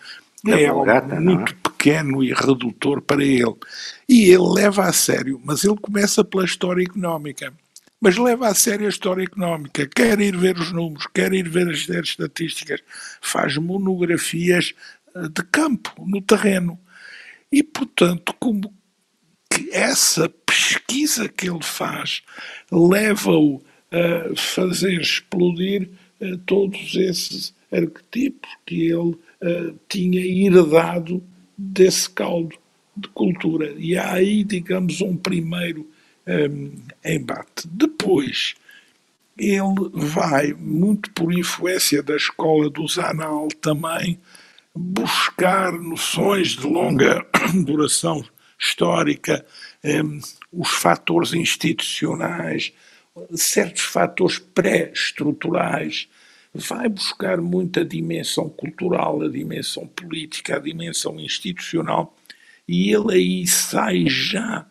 é, 0.47 0.63
é 0.63 0.67
algo 0.67 0.85
muito 1.19 1.53
pequeno 1.57 2.23
e 2.23 2.33
redutor 2.33 3.01
para 3.01 3.23
ele. 3.23 3.55
E 4.07 4.29
ele 4.29 4.53
leva 4.53 4.85
a 4.85 4.93
sério, 4.93 5.39
mas 5.43 5.65
ele 5.65 5.77
começa 5.77 6.23
pela 6.23 6.45
história 6.45 6.81
económica. 6.81 7.53
Mas 8.01 8.17
leva 8.17 8.47
a 8.47 8.55
sério 8.55 8.87
a 8.87 8.89
história 8.89 9.23
económica, 9.23 9.87
quer 9.87 10.19
ir 10.19 10.35
ver 10.35 10.57
os 10.57 10.71
números, 10.71 11.05
quer 11.13 11.31
ir 11.33 11.47
ver 11.47 11.69
as 11.69 11.87
estatísticas, 11.87 12.81
faz 13.21 13.55
monografias 13.57 14.73
eh, 15.15 15.27
de 15.29 15.43
campo, 15.51 15.93
no 16.07 16.19
terreno. 16.19 16.79
E, 17.51 17.61
portanto, 17.61 18.33
como 18.39 18.73
que 19.47 19.69
essa 19.71 20.27
pesquisa 20.27 21.29
que 21.29 21.47
ele 21.47 21.61
faz 21.61 22.23
leva-o 22.71 23.61
a 23.91 24.35
fazer 24.35 24.99
explodir 24.99 25.89
uh, 26.21 26.37
todos 26.39 26.95
esses 26.95 27.53
arquetipos 27.71 28.49
que 28.65 28.85
ele 28.85 29.17
uh, 29.41 29.79
tinha 29.89 30.21
herdado 30.21 31.21
desse 31.57 32.09
caldo 32.09 32.57
de 32.95 33.09
cultura. 33.09 33.73
E 33.77 33.97
há 33.97 34.13
aí, 34.13 34.43
digamos, 34.45 35.01
um 35.01 35.15
primeiro 35.15 35.85
um, 36.49 36.73
embate. 37.03 37.67
Depois, 37.67 38.55
ele 39.37 39.89
vai, 39.93 40.53
muito 40.53 41.11
por 41.11 41.33
influência 41.33 42.01
da 42.03 42.15
escola 42.15 42.69
do 42.69 42.87
Zanal 42.87 43.47
também, 43.59 44.19
buscar 44.73 45.71
noções 45.73 46.49
de 46.49 46.65
longa 46.67 47.25
duração 47.65 48.23
histórica, 48.59 49.45
um, 49.83 50.19
os 50.51 50.69
fatores 50.69 51.33
institucionais, 51.33 52.71
certos 53.35 53.83
fatores 53.83 54.39
pré-estruturais, 54.39 56.07
vai 56.53 56.87
buscar 56.89 57.39
muita 57.39 57.83
dimensão 57.83 58.49
cultural, 58.49 59.21
a 59.21 59.29
dimensão 59.29 59.87
política, 59.87 60.57
a 60.57 60.59
dimensão 60.59 61.19
institucional, 61.19 62.15
e 62.67 62.93
ele 62.93 63.13
aí 63.13 63.47
sai 63.47 64.05
já 64.07 64.65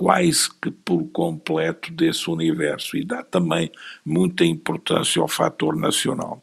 quase 0.00 0.48
que 0.62 0.70
por 0.70 1.06
completo 1.10 1.92
desse 1.92 2.30
universo 2.30 2.96
e 2.96 3.04
dá 3.04 3.22
também 3.22 3.70
muita 4.02 4.46
importância 4.46 5.20
ao 5.20 5.28
fator 5.28 5.76
nacional. 5.76 6.42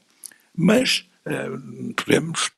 Mas 0.56 1.10
eh, 1.26 1.50
podemos 1.96 2.52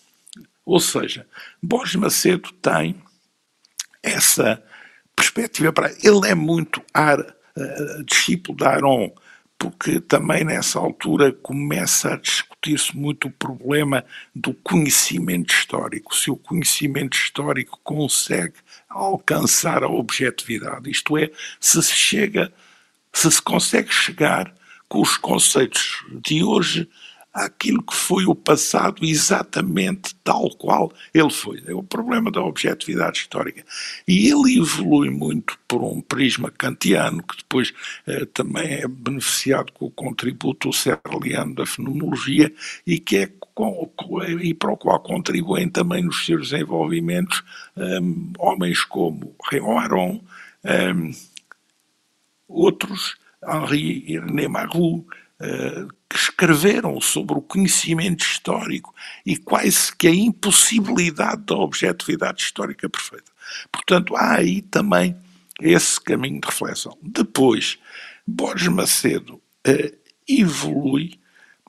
Ou 0.66 0.80
seja, 0.80 1.28
Borges 1.62 1.96
Macedo 1.96 2.52
tem 2.62 2.96
essa 4.02 4.64
perspectiva 5.16 5.74
para. 5.74 5.92
Ele 6.02 6.28
é 6.28 6.36
muito 6.36 6.82
ar, 6.94 7.20
uh, 7.20 8.04
discípulo 8.04 8.58
de 8.58 8.66
Aron, 8.66 9.12
porque 9.58 10.00
também 10.00 10.44
nessa 10.44 10.80
altura 10.80 11.32
começa 11.32 12.14
a 12.14 12.18
discutir-se 12.18 12.96
muito 12.96 13.28
o 13.28 13.32
problema 13.32 14.04
do 14.34 14.54
conhecimento 14.54 15.54
histórico, 15.54 16.16
se 16.16 16.30
o 16.30 16.36
conhecimento 16.36 17.16
histórico 17.18 17.80
consegue 17.84 18.56
alcançar 18.90 19.84
a 19.84 19.88
objetividade, 19.88 20.90
isto 20.90 21.18
é, 21.18 21.32
se 21.60 21.82
se 21.82 21.94
chega, 21.94 22.54
se 23.14 23.32
se 23.32 23.42
consegue 23.42 23.92
chegar 23.94 24.54
com 24.88 25.02
os 25.02 25.18
conceitos 25.18 26.06
de 26.22 26.44
hoje 26.44 26.90
àquilo 27.36 27.84
que 27.84 27.94
foi 27.94 28.26
o 28.26 28.34
passado 28.34 29.04
exatamente 29.04 30.16
tal 30.24 30.50
qual 30.52 30.92
ele 31.14 31.30
foi. 31.30 31.62
É 31.68 31.74
o 31.74 31.84
problema 31.84 32.32
da 32.32 32.42
objetividade 32.42 33.20
histórica. 33.20 33.66
E 34.08 34.30
ele 34.30 34.58
evolui 34.58 35.10
muito 35.10 35.60
por 35.68 35.84
um 35.84 36.00
prisma 36.00 36.50
kantiano, 36.50 37.22
que 37.22 37.36
depois 37.38 37.74
eh, 38.08 38.26
também 38.34 38.76
é 38.76 38.88
beneficiado 38.88 39.74
com 39.74 39.88
o 39.88 39.92
contributo 39.92 40.72
serraliano 40.72 41.54
da 41.54 41.66
fenomenologia 41.66 42.54
e 42.88 43.00
que 43.00 43.18
é 43.18 43.30
com, 43.54 43.92
e 44.42 44.54
para 44.54 44.72
o 44.72 44.78
qual 44.78 45.00
contribuem 45.02 45.68
também 45.70 46.04
nos 46.04 46.26
seus 46.26 46.52
desenvolvimentos 46.52 47.44
um, 47.76 48.32
homens 48.38 48.84
como 48.84 49.36
Raymond 49.44 49.86
Aron, 49.86 50.22
um, 50.96 51.12
outros, 52.48 53.18
Henri 53.44 54.20
René 54.20 54.48
Marroux, 54.48 55.06
uh, 55.40 55.88
que 56.16 56.22
escreveram 56.22 57.02
sobre 57.02 57.38
o 57.38 57.42
conhecimento 57.42 58.24
histórico 58.24 58.96
e 59.26 59.36
quase 59.36 59.94
que 59.94 60.08
a 60.08 60.16
impossibilidade 60.16 61.42
da 61.44 61.56
objetividade 61.58 62.42
histórica 62.42 62.88
perfeita. 62.88 63.30
Portanto, 63.70 64.16
há 64.16 64.36
aí 64.36 64.62
também 64.62 65.14
esse 65.60 66.00
caminho 66.00 66.40
de 66.40 66.48
reflexão. 66.48 66.98
Depois, 67.02 67.78
Borges 68.26 68.70
Macedo 68.70 69.42
eh, 69.66 69.94
evolui 70.26 71.20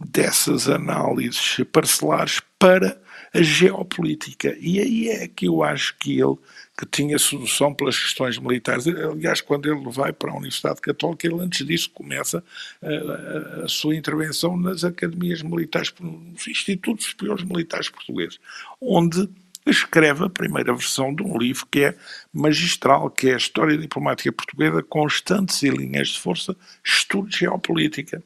dessas 0.00 0.68
análises 0.68 1.56
parcelares 1.72 2.40
para 2.56 3.02
a 3.36 3.42
geopolítica. 3.42 4.56
E 4.60 4.80
aí 4.80 5.08
é 5.08 5.28
que 5.28 5.46
eu 5.46 5.62
acho 5.62 5.96
que 5.98 6.18
ele 6.20 6.36
que 6.76 6.84
tinha 6.84 7.18
solução 7.18 7.72
pelas 7.72 7.98
questões 7.98 8.38
militares. 8.38 8.86
Aliás, 8.86 9.40
quando 9.40 9.66
ele 9.66 9.90
vai 9.90 10.12
para 10.12 10.30
a 10.30 10.34
Universidade 10.34 10.80
Católica, 10.80 11.26
ele 11.26 11.40
antes 11.40 11.66
disso 11.66 11.90
começa 11.90 12.44
a, 12.82 13.62
a, 13.62 13.64
a 13.64 13.68
sua 13.68 13.96
intervenção 13.96 14.56
nas 14.56 14.84
academias 14.84 15.42
militares, 15.42 15.92
nos 15.98 16.46
institutos 16.46 17.06
superiores 17.06 17.44
militares 17.44 17.88
portugueses, 17.88 18.38
onde 18.80 19.26
escreve 19.66 20.24
a 20.24 20.28
primeira 20.28 20.72
versão 20.74 21.14
de 21.14 21.22
um 21.22 21.38
livro 21.38 21.66
que 21.66 21.80
é 21.80 21.94
magistral, 22.32 23.10
que 23.10 23.30
é 23.30 23.34
a 23.34 23.38
História 23.38 23.76
Diplomática 23.76 24.30
Portuguesa, 24.30 24.82
Constantes 24.82 25.62
e 25.62 25.70
Linhas 25.70 26.08
de 26.08 26.20
Força, 26.20 26.54
Estudo 26.84 27.28
de 27.28 27.38
Geopolítica, 27.38 28.22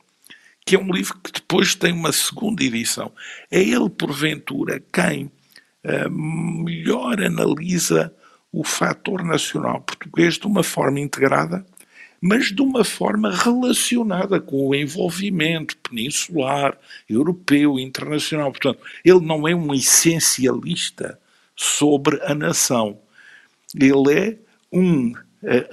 que 0.64 0.77
é 0.77 0.79
um 0.79 0.92
livro 0.92 1.18
que 1.23 1.33
depois 1.33 1.75
tem 1.75 1.92
uma 1.92 2.12
segunda 2.12 2.62
edição. 2.62 3.12
É 3.51 3.61
ele, 3.61 3.88
porventura, 3.90 4.83
quem 4.92 5.31
uh, 5.85 6.11
melhor 6.11 7.23
analisa 7.23 8.14
o 8.53 8.64
fator 8.64 9.25
nacional 9.25 9.81
português 9.81 10.35
de 10.35 10.46
uma 10.46 10.62
forma 10.62 11.01
integrada, 11.01 11.64
mas 12.20 12.53
de 12.53 12.61
uma 12.61 12.85
forma 12.85 13.35
relacionada 13.35 14.40
com 14.40 14.68
o 14.68 14.75
envolvimento 14.75 15.77
peninsular, 15.79 16.77
europeu, 17.09 17.79
internacional. 17.79 18.51
Portanto, 18.51 18.81
ele 19.05 19.20
não 19.20 19.49
é 19.49 19.55
um 19.55 19.73
essencialista 19.73 21.18
sobre 21.57 22.20
a 22.23 22.35
nação. 22.35 22.99
Ele 23.75 24.12
é 24.12 24.38
um 24.70 25.14
eh, 25.42 25.66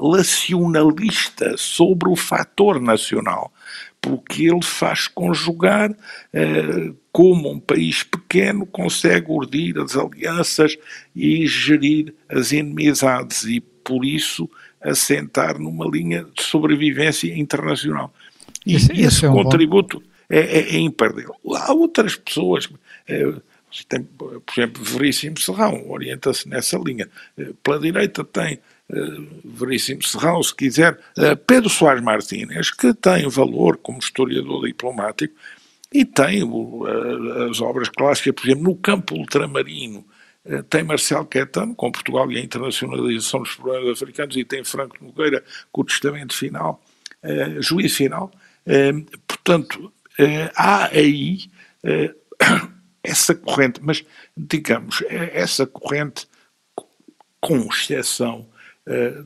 relacionalista 0.00 1.54
sobre 1.58 2.08
o 2.08 2.16
fator 2.16 2.80
nacional, 2.80 3.52
porque 4.06 4.44
ele 4.44 4.62
faz 4.62 5.08
conjugar 5.08 5.92
eh, 6.32 6.92
como 7.10 7.50
um 7.50 7.58
país 7.58 8.04
pequeno 8.04 8.64
consegue 8.64 9.26
urdir 9.32 9.76
as 9.78 9.96
alianças 9.96 10.78
e 11.14 11.44
gerir 11.44 12.14
as 12.28 12.52
inimizades 12.52 13.42
e, 13.42 13.60
por 13.60 14.04
isso, 14.04 14.48
assentar 14.80 15.58
numa 15.58 15.88
linha 15.88 16.22
de 16.22 16.40
sobrevivência 16.40 17.36
internacional. 17.36 18.14
E 18.64 18.76
esse, 18.76 18.92
esse 18.92 19.24
é 19.24 19.28
um 19.28 19.42
contributo 19.42 20.00
é, 20.30 20.38
é, 20.38 20.76
é, 20.76 20.78
imperdível. 20.78 21.34
Há 21.56 21.72
outras 21.72 22.14
pessoas, 22.14 22.68
é, 23.08 23.24
tem, 23.88 24.04
por 24.04 24.40
exemplo, 24.56 24.84
Veríssimo 24.84 25.40
Serrão, 25.40 25.90
orienta-se 25.90 26.48
nessa 26.48 26.78
linha. 26.78 27.08
Eh, 27.36 27.50
pela 27.60 27.80
direita 27.80 28.22
tem 28.22 28.54
eh, 28.54 28.58
Veríssimo 29.44 30.02
Serrão, 30.02 30.42
se 30.42 30.54
quiser, 30.54 30.98
Pedro 31.46 31.68
Soares 31.68 32.02
Martínez, 32.02 32.70
que 32.70 32.94
tem 32.94 33.28
valor 33.28 33.78
como 33.78 33.98
historiador 33.98 34.66
diplomático, 34.66 35.34
e 35.92 36.04
tem 36.04 36.42
as 37.50 37.60
obras 37.60 37.88
clássicas, 37.88 38.34
por 38.34 38.46
exemplo, 38.46 38.64
no 38.64 38.76
campo 38.76 39.16
ultramarino, 39.16 40.04
eh, 40.48 40.62
tem 40.62 40.84
Marcelo 40.84 41.26
Caetano, 41.26 41.74
com 41.74 41.90
Portugal 41.90 42.30
e 42.30 42.38
a 42.38 42.40
internacionalização 42.40 43.40
dos 43.42 43.54
problemas 43.56 44.00
africanos, 44.00 44.36
e 44.36 44.44
tem 44.44 44.64
Franco 44.64 44.96
Nogueira, 45.00 45.44
com 45.72 45.80
o 45.80 45.84
testamento 45.84 46.34
final, 46.34 46.82
eh, 47.22 47.56
juízo 47.60 47.96
final. 47.96 48.30
Eh, 48.64 48.92
portanto, 49.26 49.92
há 50.54 50.86
aí 50.86 51.50
essa 53.02 53.34
corrente, 53.34 53.80
mas, 53.82 54.04
digamos, 54.36 55.02
essa 55.08 55.66
corrente, 55.66 56.26
com 57.40 57.68
exceção 57.68 58.46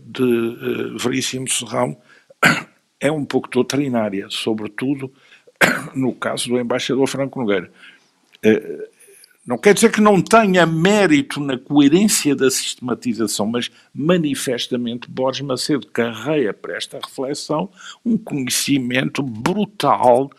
de 0.07 0.97
Veríssimo 0.99 1.49
Serrão, 1.49 1.97
é 3.01 3.11
um 3.13 3.25
pouco 3.25 3.51
doutrinária, 3.51 4.27
sobretudo 4.31 5.13
no 5.95 6.15
caso 6.15 6.49
do 6.49 6.59
embaixador 6.59 7.07
Franco 7.07 7.39
Nogueira. 7.41 7.71
Eh, 8.43 8.89
Não 9.47 9.59
quer 9.59 9.75
dizer 9.75 9.91
que 9.91 10.01
não 10.01 10.21
tenha 10.21 10.65
mérito 10.67 11.41
na 11.41 11.59
coerência 11.59 12.37
da 12.37 12.51
sistematização, 12.51 13.47
mas 13.47 13.71
manifestamente 13.93 15.11
Borges 15.11 15.45
Macedo 15.45 15.87
carreia 15.89 16.53
para 16.53 16.77
esta 16.77 16.99
reflexão 16.99 17.71
um 18.05 18.17
conhecimento 18.17 19.23
brutal 19.23 20.31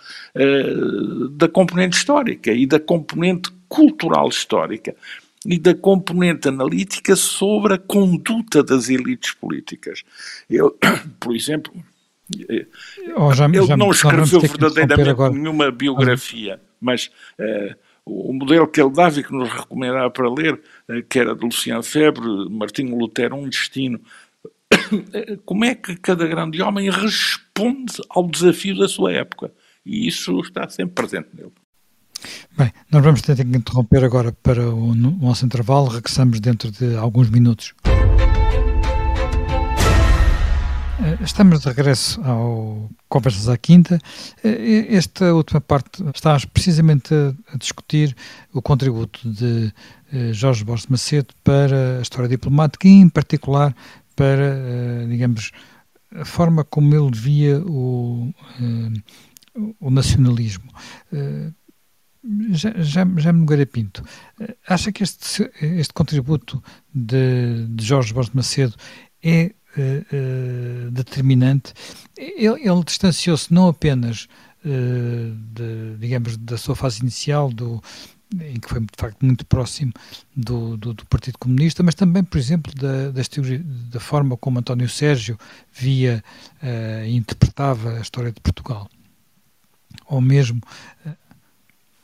da 1.31 1.47
componente 1.49 1.97
histórica 1.97 2.51
e 2.51 2.65
da 2.65 2.79
componente 2.79 3.51
cultural 3.67 4.29
histórica 4.29 4.95
e 5.45 5.57
da 5.57 5.73
componente 5.73 6.47
analítica 6.47 7.15
sobre 7.15 7.73
a 7.73 7.77
conduta 7.77 8.63
das 8.63 8.89
elites 8.89 9.33
políticas. 9.33 10.03
Ele, 10.49 10.69
por 11.19 11.35
exemplo, 11.35 11.73
oh, 13.15 13.33
já, 13.33 13.45
ele 13.45 13.65
já, 13.65 13.77
não 13.77 13.91
escreveu 13.91 14.41
verdadeiramente 14.41 15.37
nenhuma 15.37 15.71
biografia, 15.71 16.61
mas 16.79 17.11
uh, 17.39 17.75
o 18.05 18.33
modelo 18.33 18.67
que 18.67 18.81
ele 18.81 18.91
dava 18.91 19.19
e 19.19 19.23
que 19.23 19.33
nos 19.33 19.49
recomendava 19.49 20.09
para 20.09 20.29
ler, 20.29 20.59
eh, 20.89 21.03
que 21.07 21.19
era 21.19 21.35
de 21.35 21.43
Luciano 21.43 21.83
Febre, 21.83 22.49
Martinho 22.49 22.97
Lutero, 22.97 23.35
Um 23.35 23.47
Destino, 23.47 24.01
como 25.45 25.65
é 25.65 25.75
que 25.75 25.95
cada 25.95 26.27
grande 26.27 26.61
homem 26.61 26.89
responde 26.89 27.93
ao 28.09 28.27
desafio 28.27 28.77
da 28.77 28.87
sua 28.87 29.13
época? 29.13 29.51
E 29.85 30.07
isso 30.07 30.39
está 30.41 30.67
sempre 30.69 30.95
presente 30.95 31.29
nele. 31.33 31.51
Bem, 32.57 32.71
nós 32.91 33.03
vamos 33.03 33.21
ter 33.21 33.35
que 33.35 33.41
interromper 33.43 34.03
agora 34.03 34.31
para 34.43 34.69
o 34.69 34.93
nosso 34.93 35.45
intervalo, 35.45 35.87
regressamos 35.87 36.39
dentro 36.39 36.71
de 36.71 36.95
alguns 36.95 37.29
minutos. 37.29 37.73
Eh, 41.03 41.17
estamos 41.23 41.61
de 41.61 41.67
regresso 41.67 42.21
ao 42.21 42.87
Conversas 43.09 43.49
à 43.49 43.57
Quinta. 43.57 43.99
Eh, 44.43 44.85
esta 44.89 45.33
última 45.33 45.59
parte 45.59 46.03
está 46.13 46.37
precisamente 46.53 47.11
a 47.51 47.57
discutir 47.57 48.15
o 48.53 48.61
contributo 48.61 49.27
de 49.27 49.73
eh, 50.13 50.31
Jorge 50.31 50.63
Borges 50.63 50.85
Macedo 50.85 51.33
para 51.43 51.97
a 51.97 52.01
história 52.03 52.29
diplomática 52.29 52.87
e, 52.87 52.91
em 52.91 53.09
particular, 53.09 53.75
para, 54.15 55.07
digamos, 55.09 55.51
a 56.13 56.23
forma 56.23 56.63
como 56.63 56.93
ele 56.93 57.17
via 57.17 57.59
o, 57.65 58.31
o 59.79 59.89
nacionalismo. 59.89 60.69
Já, 62.51 62.71
já 63.17 63.33
Nogueira 63.33 63.65
Pinto, 63.65 64.03
acha 64.67 64.91
que 64.91 65.01
este, 65.01 65.49
este 65.59 65.91
contributo 65.91 66.63
de, 66.93 67.65
de 67.67 67.83
Jorge 67.83 68.13
Borges 68.13 68.33
Macedo 68.33 68.75
é 69.23 69.51
uh, 69.75 70.91
determinante. 70.91 71.73
Ele, 72.15 72.61
ele 72.61 72.83
distanciou-se 72.85 73.51
não 73.51 73.67
apenas, 73.67 74.27
uh, 74.63 75.35
de, 75.53 75.97
digamos, 75.97 76.37
da 76.37 76.57
sua 76.57 76.75
fase 76.75 77.01
inicial, 77.01 77.49
do, 77.49 77.81
em 78.39 78.59
que 78.59 78.69
foi 78.69 78.81
de 78.81 78.87
facto 78.97 79.25
muito 79.25 79.43
próximo 79.47 79.91
do, 80.35 80.77
do, 80.77 80.93
do 80.93 81.05
Partido 81.07 81.39
Comunista, 81.39 81.81
mas 81.81 81.95
também, 81.95 82.23
por 82.23 82.37
exemplo, 82.37 82.71
da, 82.75 83.09
da, 83.09 83.21
da 83.89 83.99
forma 83.99 84.37
como 84.37 84.59
António 84.59 84.87
Sérgio 84.87 85.39
via 85.73 86.23
e 87.05 87.15
interpretava 87.15 87.97
a 87.97 88.01
história 88.01 88.31
de 88.31 88.39
Portugal. 88.39 88.87
Ou 90.07 90.21
mesmo 90.21 90.61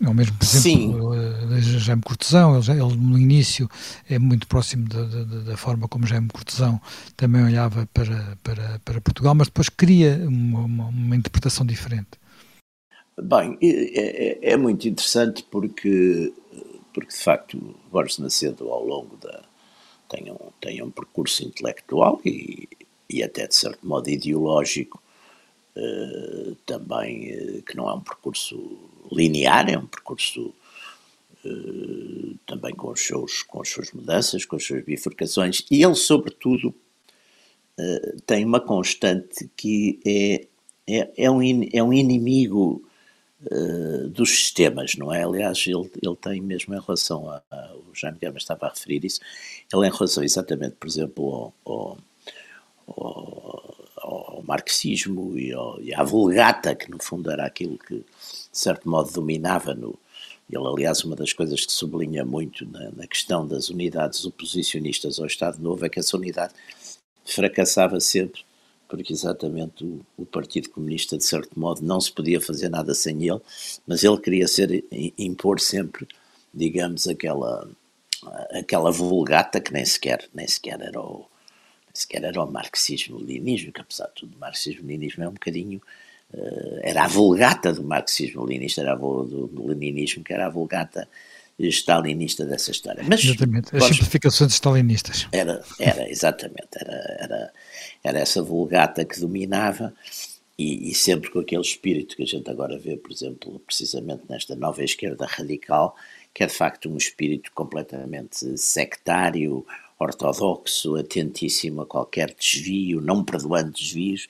ou 0.06 0.14
mesmo, 0.14 0.38
por 0.38 0.46
exemplo, 0.46 1.14
Sim. 1.62 1.80
Jaime 1.80 2.02
Cortesão, 2.04 2.60
ele, 2.60 2.72
ele, 2.72 2.98
no 2.98 3.18
início 3.18 3.68
é 4.08 4.20
muito 4.20 4.48
próximo 4.48 4.88
da, 4.88 5.04
da, 5.04 5.24
da, 5.24 5.58
forma 5.58 5.88
como 5.88 6.06
Jaime 6.06 6.28
Cortesão 6.28 6.80
também 7.16 7.44
olhava 7.44 7.88
para, 7.94 8.38
para, 8.44 8.80
para 8.86 9.02
Portugal, 9.02 9.34
mas 9.34 9.48
depois 9.48 9.70
cria 9.70 10.24
uma, 10.28 10.60
uma, 10.60 10.86
uma 10.86 11.16
interpretação 11.16 11.66
diferente. 11.66 12.10
Bem, 13.20 13.58
é, 13.60 13.70
é, 13.70 14.52
é, 14.52 14.58
muito 14.58 14.88
interessante 14.88 15.44
porque, 15.50 16.32
porque 16.94 17.10
de 17.10 17.24
facto 17.24 17.76
Borges 17.92 18.20
Macedo 18.20 18.70
ao 18.70 18.86
longo 18.86 19.18
da 19.18 19.44
tem 20.08 20.32
um, 20.32 20.52
tem 20.62 20.82
um 20.84 20.92
percurso 20.92 21.44
intelectual 21.44 22.22
e, 22.24 22.70
e 23.10 23.24
até 23.24 23.48
de 23.48 23.56
certo 23.56 23.86
modo 23.86 24.10
ideológico 24.10 25.02
uh, 25.76 26.56
também 26.66 27.34
uh, 27.34 27.64
que 27.64 27.76
não 27.76 27.90
é 27.90 27.94
um 27.94 28.02
percurso 28.02 28.58
linear, 29.12 29.70
é 29.70 29.78
um 29.78 29.86
percurso 29.86 30.54
uh, 31.46 32.38
também 32.46 32.74
com, 32.76 32.92
os 32.92 33.02
seus, 33.02 33.44
com 33.44 33.62
as 33.62 33.70
suas 33.70 33.92
mudanças, 33.92 34.46
com 34.46 34.56
as 34.56 34.66
suas 34.66 34.84
bifurcações, 34.84 35.66
e 35.70 35.84
ele, 35.84 35.96
sobretudo, 35.96 36.74
uh, 37.80 38.22
tem 38.26 38.46
uma 38.46 38.60
constante 38.60 39.50
que 39.56 40.00
é, 40.06 40.48
é, 40.88 41.12
é, 41.26 41.32
um, 41.32 41.42
in, 41.42 41.70
é 41.74 41.84
um 41.84 41.94
inimigo 41.94 42.84
uh, 43.52 44.08
dos 44.10 44.30
sistemas, 44.30 44.96
não 44.96 45.14
é? 45.14 45.24
Aliás, 45.24 45.66
ele, 45.68 45.90
ele 46.02 46.16
tem 46.16 46.42
mesmo 46.42 46.74
em 46.76 46.80
relação 46.80 47.30
a, 47.30 47.42
a 47.52 47.74
o 47.76 47.96
Jaime 47.96 48.20
Guerra 48.20 48.38
estava 48.38 48.68
a 48.68 48.70
referir 48.70 49.04
isso, 49.06 49.20
ele 49.74 49.88
em 49.88 49.92
relação 49.92 50.24
exatamente, 50.24 50.76
por 50.76 50.88
exemplo, 50.88 51.54
ao, 51.66 51.98
ao 52.86 53.67
marxismo 54.44 55.38
e, 55.38 55.54
ao, 55.54 55.82
e 55.82 55.94
à 55.94 56.04
vulgata, 56.04 56.76
que 56.76 56.90
no 56.90 57.02
fundo 57.02 57.32
era 57.32 57.46
aquilo 57.46 57.78
que 57.78 58.04
de 58.58 58.62
certo 58.64 58.90
modo, 58.90 59.12
dominava 59.12 59.76
no. 59.76 59.98
Ele, 60.50 60.66
aliás, 60.66 61.04
uma 61.04 61.16
das 61.16 61.34
coisas 61.34 61.66
que 61.66 61.72
sublinha 61.72 62.26
muito 62.26 62.66
na, 62.66 62.90
na 62.92 63.06
questão 63.06 63.46
das 63.46 63.70
unidades 63.70 64.26
oposicionistas 64.26 65.20
ao 65.20 65.28
Estado 65.28 65.62
Novo 65.62 65.86
é 65.86 65.90
que 65.90 66.00
essa 66.00 66.18
unidade 66.18 66.54
fracassava 67.26 68.00
sempre, 68.00 68.42
porque 68.88 69.14
exatamente 69.14 69.84
o, 69.84 70.00
o, 70.18 70.26
Partido 70.26 70.70
Comunista, 70.70 71.18
de 71.18 71.26
certo 71.26 71.60
modo, 71.60 71.82
não 71.82 72.00
se 72.00 72.12
podia 72.12 72.40
fazer 72.40 72.70
nada 72.70 72.96
sem 72.96 73.28
ele, 73.28 73.42
mas 73.86 74.04
ele 74.04 74.18
queria 74.18 74.48
ser, 74.48 74.86
impor 75.18 75.60
sempre, 75.60 76.08
digamos, 76.54 77.08
aquela, 77.08 77.70
aquela 78.52 78.90
vulgata 78.90 79.60
que 79.60 79.74
nem 79.74 79.86
sequer, 79.86 80.30
nem 80.34 80.48
sequer 80.48 80.80
era 80.82 81.00
o, 81.00 81.26
sequer 82.00 82.24
era 82.24 82.44
o 82.44 82.52
marxismo-leninismo, 82.52 83.72
que 83.72 83.82
apesar 83.82 84.08
de 84.08 84.14
tudo, 84.14 84.36
o 84.36 84.40
marxismo-leninismo 84.40 85.24
é 85.24 85.30
um 85.30 85.34
bocadinho 85.34 85.82
eh, 86.34 86.80
era 86.84 87.06
a 87.06 87.08
vulgata 87.08 87.74
do 87.74 87.84
marxismo-leninista, 87.84 88.82
era 88.82 88.94
a 88.94 88.96
do, 88.96 89.48
do 89.48 89.68
leninismo, 89.68 90.24
que 90.24 90.34
era 90.34 90.48
a 90.48 90.50
vulgata 90.50 91.08
stalinista 91.60 92.46
dessa 92.46 92.70
história. 92.72 93.04
Mas, 93.08 93.24
exatamente, 93.24 93.76
as 93.76 93.84
simplificações 93.86 94.54
stalinistas. 94.54 95.28
Era, 95.32 95.64
era 95.80 96.10
exatamente, 96.10 96.70
era, 96.76 97.18
era, 97.20 97.54
era 98.04 98.20
essa 98.20 98.44
vulgata 98.44 99.04
que 99.04 99.20
dominava 99.20 99.94
e, 100.58 100.92
e, 100.92 100.94
sempre 100.94 101.32
com 101.32 101.40
aquele 101.40 101.62
espírito 101.62 102.16
que 102.16 102.24
a 102.24 102.26
gente 102.26 102.50
agora 102.50 102.78
vê, 102.78 102.98
por 102.98 103.12
exemplo, 103.12 103.60
precisamente 103.60 104.24
nesta 104.30 104.56
nova 104.56 104.84
esquerda 104.84 105.26
radical, 105.26 105.96
que 106.34 106.44
é 106.44 106.48
de 106.48 106.54
facto 106.54 106.90
um 106.90 106.98
espírito 106.98 107.52
completamente 107.54 108.58
sectário, 108.58 109.66
ortodoxo, 110.00 110.96
atentíssimo 110.96 111.82
a 111.82 111.86
qualquer 111.86 112.34
desvio, 112.34 113.02
não 113.02 113.24
perdoando 113.24 113.72
desvios, 113.72 114.28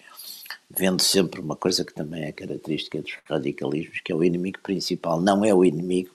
vendo 0.70 1.02
sempre 1.02 1.42
uma 1.42 1.56
coisa 1.56 1.84
que 1.84 1.94
também 1.94 2.24
é 2.24 2.32
característica 2.32 3.02
dos 3.02 3.18
radicalismos, 3.30 4.00
que 4.02 4.12
é 4.12 4.16
o 4.16 4.24
inimigo 4.24 4.60
principal, 4.62 5.22
não 5.22 5.44
é 5.44 5.54
o 5.54 5.64
inimigo, 5.64 6.12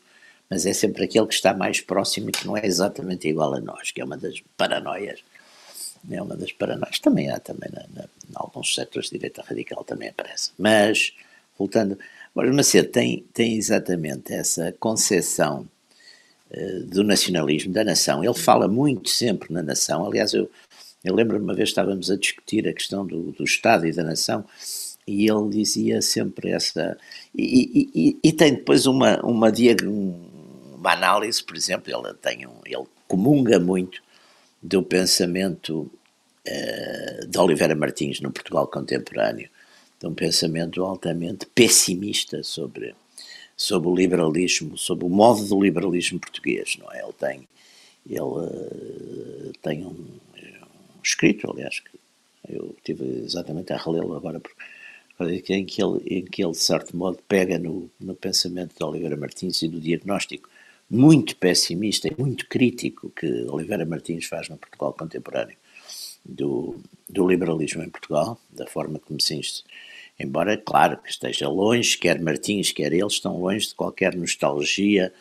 mas 0.49 0.67
é 0.67 0.73
sempre 0.73 1.05
aquele 1.05 1.27
que 1.27 1.35
está 1.35 1.55
mais 1.55 1.81
próximo 1.81 2.29
e 2.29 2.33
que 2.33 2.47
não 2.47 2.57
é 2.57 2.67
exatamente 2.67 3.29
igual 3.29 3.55
a 3.55 3.61
nós, 3.61 3.91
que 3.91 4.01
é 4.01 4.05
uma 4.05 4.17
das 4.17 4.43
paranoias. 4.57 5.21
É 6.11 6.21
uma 6.21 6.37
das 6.37 6.53
paranoias. 6.53 6.99
Também 6.99 7.31
há, 7.31 7.39
também 7.39 7.71
na, 7.73 7.85
na, 7.95 8.03
em 8.03 8.35
alguns 8.35 8.75
setores 8.75 9.09
de 9.09 9.17
direita 9.17 9.43
radical 9.43 9.85
também 9.85 10.09
aparece. 10.09 10.51
Mas, 10.59 11.15
voltando, 11.57 11.99
Borges 12.35 12.55
Macedo 12.55 12.89
tem, 12.89 13.25
tem 13.33 13.57
exatamente 13.57 14.33
essa 14.33 14.75
concepção 14.79 15.67
do 16.87 17.03
nacionalismo, 17.03 17.73
da 17.73 17.85
nação. 17.85 18.23
Ele 18.23 18.35
fala 18.35 18.69
muito 18.69 19.09
sempre 19.09 19.53
na 19.53 19.63
nação. 19.63 20.07
Aliás, 20.07 20.35
eu 20.35 20.51
eu 21.05 21.15
lembro-me 21.15 21.43
uma 21.43 21.55
vez 21.55 21.71
estávamos 21.71 22.11
a 22.11 22.17
discutir 22.17 22.69
a 22.69 22.73
questão 22.73 23.05
do, 23.05 23.33
do 23.33 23.43
Estado 23.43 23.87
e 23.87 23.93
da 23.93 24.05
nação 24.05 24.45
e 25.07 25.29
ele 25.29 25.51
dizia 25.51 26.01
sempre 26.01 26.51
essa. 26.51 26.97
E, 27.35 27.91
e, 27.95 28.19
e 28.23 28.33
tem 28.33 28.55
depois 28.55 28.87
uma, 28.87 29.21
uma, 29.21 29.53
uma 30.77 30.93
análise, 30.93 31.43
por 31.43 31.57
exemplo, 31.57 31.93
ele, 31.93 32.15
tem 32.15 32.47
um, 32.47 32.61
ele 32.65 32.85
comunga 33.09 33.59
muito 33.59 34.01
do 34.63 34.81
pensamento 34.83 35.91
uh, 36.47 37.27
de 37.27 37.39
Oliveira 37.39 37.75
Martins 37.75 38.21
no 38.21 38.31
Portugal 38.31 38.69
contemporâneo, 38.69 39.49
de 39.99 40.07
um 40.07 40.15
pensamento 40.15 40.85
altamente 40.85 41.47
pessimista 41.47 42.45
sobre, 42.45 42.95
sobre 43.57 43.89
o 43.89 43.95
liberalismo, 43.95 44.77
sobre 44.77 45.05
o 45.05 45.09
modo 45.09 45.45
do 45.45 45.63
liberalismo 45.63 46.19
português, 46.19 46.77
não 46.79 46.91
é? 46.93 47.03
Ele 47.03 47.13
tem, 47.13 47.49
ele, 48.09 48.21
uh, 48.21 49.53
tem 49.63 49.85
um 49.85 50.07
escrito, 51.03 51.51
aliás, 51.51 51.81
que 51.81 51.99
eu 52.49 52.75
tive 52.85 53.05
exatamente 53.25 53.73
a 53.73 53.77
relê-lo 53.77 54.15
agora, 54.15 54.41
porque, 54.41 55.55
em, 55.55 55.65
que 55.65 55.83
ele, 55.83 56.01
em 56.07 56.25
que 56.25 56.43
ele, 56.43 56.53
de 56.53 56.59
certo 56.59 56.97
modo, 56.97 57.19
pega 57.29 57.59
no, 57.59 57.91
no 58.01 58.15
pensamento 58.15 58.77
de 58.77 58.85
Oliveira 58.85 59.17
Martins 59.17 59.63
e 59.63 59.69
do 59.69 59.81
diagnóstico 59.81 60.49
muito 60.91 61.37
pessimista 61.37 62.07
e 62.07 62.15
muito 62.19 62.47
crítico 62.49 63.11
que 63.11 63.27
Oliveira 63.47 63.87
Martins 63.87 64.27
faz 64.27 64.49
no 64.51 64.59
Portugal 64.59 64.93
contemporâneo 64.93 65.57
do, 66.25 66.77
do 67.09 67.27
liberalismo 67.27 67.83
em 67.83 67.89
Portugal, 67.89 68.39
da 68.51 68.67
forma 68.67 68.99
como 68.99 69.21
se 69.21 69.41
embora, 70.23 70.57
claro, 70.57 70.97
que 70.99 71.11
esteja 71.11 71.49
longe, 71.49 71.99
quer 71.99 72.21
Martins, 72.21 72.73
quer 72.73 72.93
ele, 72.93 73.07
estão 73.07 73.41
longe 73.41 73.69
de 73.69 73.75
qualquer 73.75 74.15
nostalgia 74.15 75.13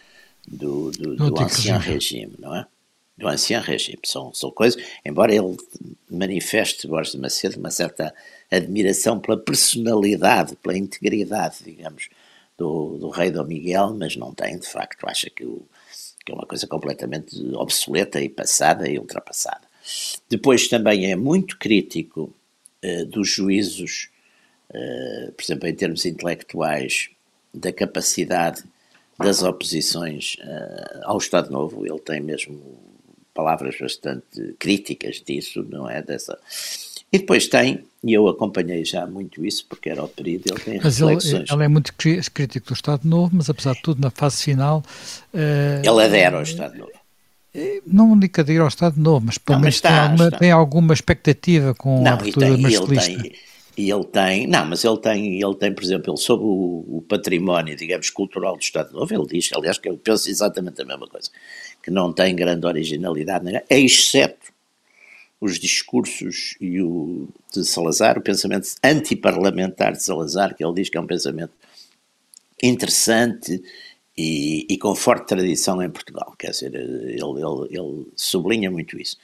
do, 0.47 0.91
do, 0.91 1.15
do, 1.15 1.39
ancien 1.41 1.77
regime, 1.77 2.33
não 2.39 2.55
é? 2.55 2.65
Do 3.17 3.27
ancien 3.27 3.59
regime. 3.59 3.99
São, 4.05 4.33
são 4.33 4.51
coisas, 4.51 4.81
embora 5.05 5.33
ele 5.33 5.55
manifeste, 6.09 6.87
Borges 6.87 7.13
de 7.13 7.19
Macedo, 7.19 7.59
uma 7.59 7.71
certa 7.71 8.13
admiração 8.49 9.19
pela 9.19 9.37
personalidade, 9.37 10.55
pela 10.55 10.77
integridade, 10.77 11.57
digamos, 11.63 12.09
do, 12.57 12.97
do 12.97 13.09
rei 13.09 13.31
Dom 13.31 13.45
Miguel, 13.45 13.95
mas 13.97 14.15
não 14.15 14.33
tem, 14.33 14.57
de 14.57 14.67
facto, 14.67 15.05
acha 15.07 15.29
que, 15.29 15.45
o, 15.45 15.65
que 16.25 16.31
é 16.31 16.35
uma 16.35 16.45
coisa 16.45 16.67
completamente 16.67 17.35
obsoleta 17.55 18.21
e 18.21 18.29
passada 18.29 18.89
e 18.89 18.99
ultrapassada. 18.99 19.71
Depois 20.29 20.67
também 20.67 21.11
é 21.11 21.15
muito 21.15 21.57
crítico 21.57 22.33
uh, 22.83 23.05
dos 23.05 23.29
juízos, 23.29 24.09
por 25.35 25.43
exemplo, 25.43 25.67
em 25.67 25.75
termos 25.75 26.05
intelectuais, 26.05 27.09
da 27.53 27.71
capacidade 27.71 28.63
das 29.19 29.43
oposições 29.43 30.35
uh, 30.41 31.01
ao 31.03 31.17
Estado 31.17 31.51
Novo. 31.51 31.85
Ele 31.85 31.99
tem 31.99 32.21
mesmo 32.21 32.59
palavras 33.33 33.77
bastante 33.79 34.55
críticas 34.59 35.21
disso, 35.25 35.65
não 35.69 35.89
é? 35.89 36.01
Dessa. 36.01 36.37
E 37.11 37.19
depois 37.19 37.47
tem, 37.47 37.83
e 38.03 38.13
eu 38.13 38.27
acompanhei 38.27 38.85
já 38.85 39.05
muito 39.05 39.45
isso, 39.45 39.65
porque 39.67 39.89
era 39.89 40.01
o 40.03 40.07
período, 40.07 40.43
ele 40.47 40.59
tem 40.59 40.79
mas 40.81 40.97
reflexões. 40.99 41.33
Ele, 41.33 41.45
ele 41.51 41.63
é 41.63 41.67
muito 41.67 41.93
crítico 41.93 42.67
do 42.67 42.73
Estado 42.73 43.07
Novo, 43.07 43.35
mas 43.35 43.49
apesar 43.49 43.73
de 43.73 43.81
tudo, 43.81 44.01
na 44.01 44.09
fase 44.09 44.43
final. 44.43 44.83
Uh, 45.33 45.85
ele 45.85 46.03
adera 46.03 46.37
ao 46.37 46.43
Estado 46.43 46.77
Novo. 46.77 46.91
Eh, 47.53 47.81
não 47.85 48.17
digo 48.17 48.39
adira 48.39 48.61
ao 48.61 48.69
Estado 48.69 48.97
Novo, 48.97 49.25
mas 49.25 49.37
pelo 49.37 49.59
menos 49.59 49.81
tem, 49.81 49.91
alguma, 49.91 50.31
tem 50.31 50.51
alguma 50.51 50.93
expectativa 50.93 51.75
com 51.75 52.01
não, 52.01 52.11
a 52.11 52.13
abertura 52.13 52.57
marcelista. 52.57 53.11
Ele 53.11 53.23
tem, 53.23 53.33
e 53.77 53.89
ele 53.89 54.03
tem, 54.03 54.47
não, 54.47 54.65
mas 54.65 54.83
ele 54.83 54.97
tem, 54.97 55.41
ele 55.41 55.55
tem, 55.55 55.73
por 55.73 55.83
exemplo, 55.83 56.11
ele 56.11 56.17
sobre 56.17 56.45
o, 56.45 56.85
o, 56.97 57.05
património, 57.07 57.75
digamos, 57.75 58.09
cultural 58.09 58.57
do 58.57 58.61
Estado 58.61 58.91
Novo, 58.91 59.13
ele 59.13 59.25
diz, 59.27 59.49
aliás, 59.53 59.77
que 59.77 59.87
eu 59.87 59.97
penso 59.97 60.29
exatamente 60.29 60.81
a 60.81 60.85
mesma 60.85 61.07
coisa, 61.07 61.29
que 61.81 61.89
não 61.89 62.11
tem 62.11 62.35
grande 62.35 62.65
originalidade, 62.65 63.45
exceto 63.69 64.51
os 65.39 65.57
discursos 65.57 66.55
e 66.59 66.81
o, 66.81 67.27
de 67.51 67.65
Salazar, 67.65 68.17
o 68.17 68.21
pensamento 68.21 68.67
antiparlamentar 68.83 69.93
de 69.93 70.03
Salazar, 70.03 70.55
que 70.55 70.63
ele 70.63 70.73
diz 70.73 70.89
que 70.89 70.97
é 70.97 71.01
um 71.01 71.07
pensamento 71.07 71.53
interessante 72.61 73.63
e, 74.15 74.67
e 74.69 74.77
com 74.77 74.93
forte 74.93 75.27
tradição 75.27 75.81
em 75.81 75.89
Portugal, 75.89 76.35
quer 76.37 76.51
dizer, 76.51 76.75
ele, 76.75 77.13
ele, 77.13 77.67
ele 77.71 78.05
sublinha 78.15 78.69
muito 78.69 78.99
isso. 78.99 79.17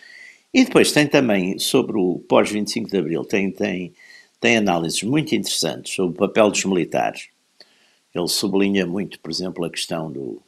E 0.54 0.64
depois 0.64 0.92
tem 0.92 1.06
também, 1.06 1.60
sobre 1.60 1.98
o 1.98 2.20
pós-25 2.28 2.90
de 2.90 2.98
Abril, 2.98 3.24
tem, 3.26 3.52
tem 3.52 3.94
tem 4.40 4.58
análises 4.58 5.04
muito 5.04 5.34
interessantes 5.36 5.94
sobre 5.94 6.16
o 6.16 6.28
papel 6.28 6.50
dos 6.52 6.64
militares. 6.66 7.30
Ele 8.14 8.28
sublinha 8.28 8.86
muito, 8.86 9.20
por 9.20 9.32
exemplo, 9.32 9.66
a 9.66 9.70
questão 9.70 10.12
do. 10.12 10.42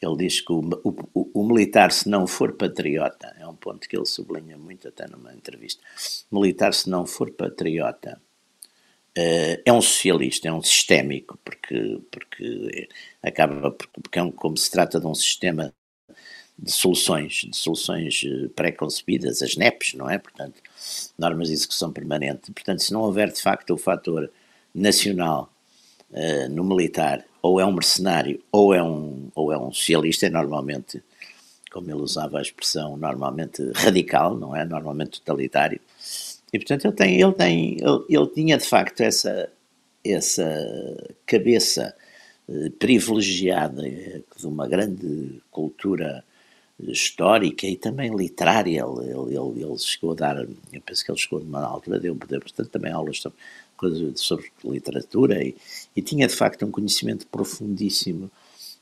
Ele 0.00 0.16
diz 0.16 0.40
que 0.40 0.52
o, 0.52 0.60
o, 0.84 1.30
o, 1.34 1.46
militar, 1.46 1.90
se 1.90 2.08
não 2.08 2.26
for 2.26 2.52
patriota, 2.52 3.34
é 3.38 3.46
um 3.46 3.56
ponto 3.56 3.88
que 3.88 3.96
ele 3.96 4.06
sublinha 4.06 4.56
muito 4.56 4.86
até 4.86 5.08
numa 5.08 5.34
entrevista. 5.34 5.82
Militar, 6.30 6.72
se 6.72 6.88
não 6.88 7.04
for 7.04 7.32
patriota, 7.32 8.20
uh, 9.18 9.62
é 9.64 9.72
um 9.72 9.82
socialista, 9.82 10.46
é 10.46 10.52
um 10.52 10.62
sistémico, 10.62 11.36
porque, 11.44 12.00
porque 12.12 12.88
acaba 13.20 13.72
porque 13.72 14.18
é 14.20 14.22
um, 14.22 14.30
como 14.30 14.56
se 14.56 14.70
trata 14.70 15.00
de 15.00 15.06
um 15.06 15.14
sistema 15.14 15.74
de 16.58 16.72
soluções, 16.72 17.46
de 17.48 17.56
soluções 17.56 18.22
eh, 18.26 18.48
pré-concebidas, 18.54 19.42
as 19.42 19.56
NEPs, 19.56 19.94
não 19.94 20.10
é? 20.10 20.18
Portanto, 20.18 20.60
normas 21.16 21.48
de 21.48 21.54
execução 21.54 21.92
permanente. 21.92 22.50
Portanto, 22.50 22.82
se 22.82 22.92
não 22.92 23.02
houver 23.02 23.30
de 23.30 23.40
facto 23.40 23.74
o 23.74 23.76
fator 23.76 24.28
nacional 24.74 25.52
uh, 26.10 26.48
no 26.50 26.64
militar, 26.64 27.24
ou 27.40 27.60
é 27.60 27.64
um 27.64 27.72
mercenário, 27.72 28.42
ou 28.50 28.74
é 28.74 28.82
um, 28.82 29.30
ou 29.34 29.52
é 29.52 29.58
um 29.58 29.72
socialista, 29.72 30.26
é 30.26 30.30
normalmente, 30.30 31.02
como 31.70 31.90
ele 31.90 32.00
usava 32.00 32.38
a 32.38 32.42
expressão, 32.42 32.96
normalmente 32.96 33.62
radical, 33.74 34.36
não 34.36 34.54
é? 34.54 34.64
Normalmente 34.64 35.20
totalitário. 35.20 35.80
E 36.52 36.58
portanto 36.58 36.86
ele 36.86 36.94
tem, 36.94 37.20
ele 37.20 37.32
tem, 37.32 37.76
ele, 37.80 38.04
ele 38.08 38.26
tinha 38.28 38.58
de 38.58 38.64
facto 38.64 39.00
essa, 39.00 39.48
essa 40.04 41.16
cabeça 41.24 41.94
uh, 42.48 42.70
privilegiada 42.72 43.82
de 43.82 44.46
uma 44.46 44.66
grande 44.66 45.40
cultura 45.50 46.24
histórica 46.86 47.66
e 47.66 47.76
também 47.76 48.14
literária. 48.14 48.82
Ele, 48.82 49.10
ele, 49.10 49.64
ele, 49.64 49.78
chegou 49.78 50.12
a 50.12 50.14
dar, 50.14 50.36
eu 50.38 50.80
penso 50.84 51.04
que 51.04 51.10
ele 51.10 51.18
chegou 51.18 51.40
numa 51.40 51.64
altura, 51.64 51.98
deu, 51.98 52.14
deu 52.14 52.40
bastante 52.40 52.70
também 52.70 52.92
aulas 52.92 53.20
sobre, 53.20 53.38
sobre 54.16 54.50
literatura 54.64 55.42
e, 55.42 55.56
e, 55.96 56.02
tinha 56.02 56.26
de 56.26 56.34
facto 56.34 56.64
um 56.64 56.70
conhecimento 56.70 57.26
profundíssimo, 57.26 58.30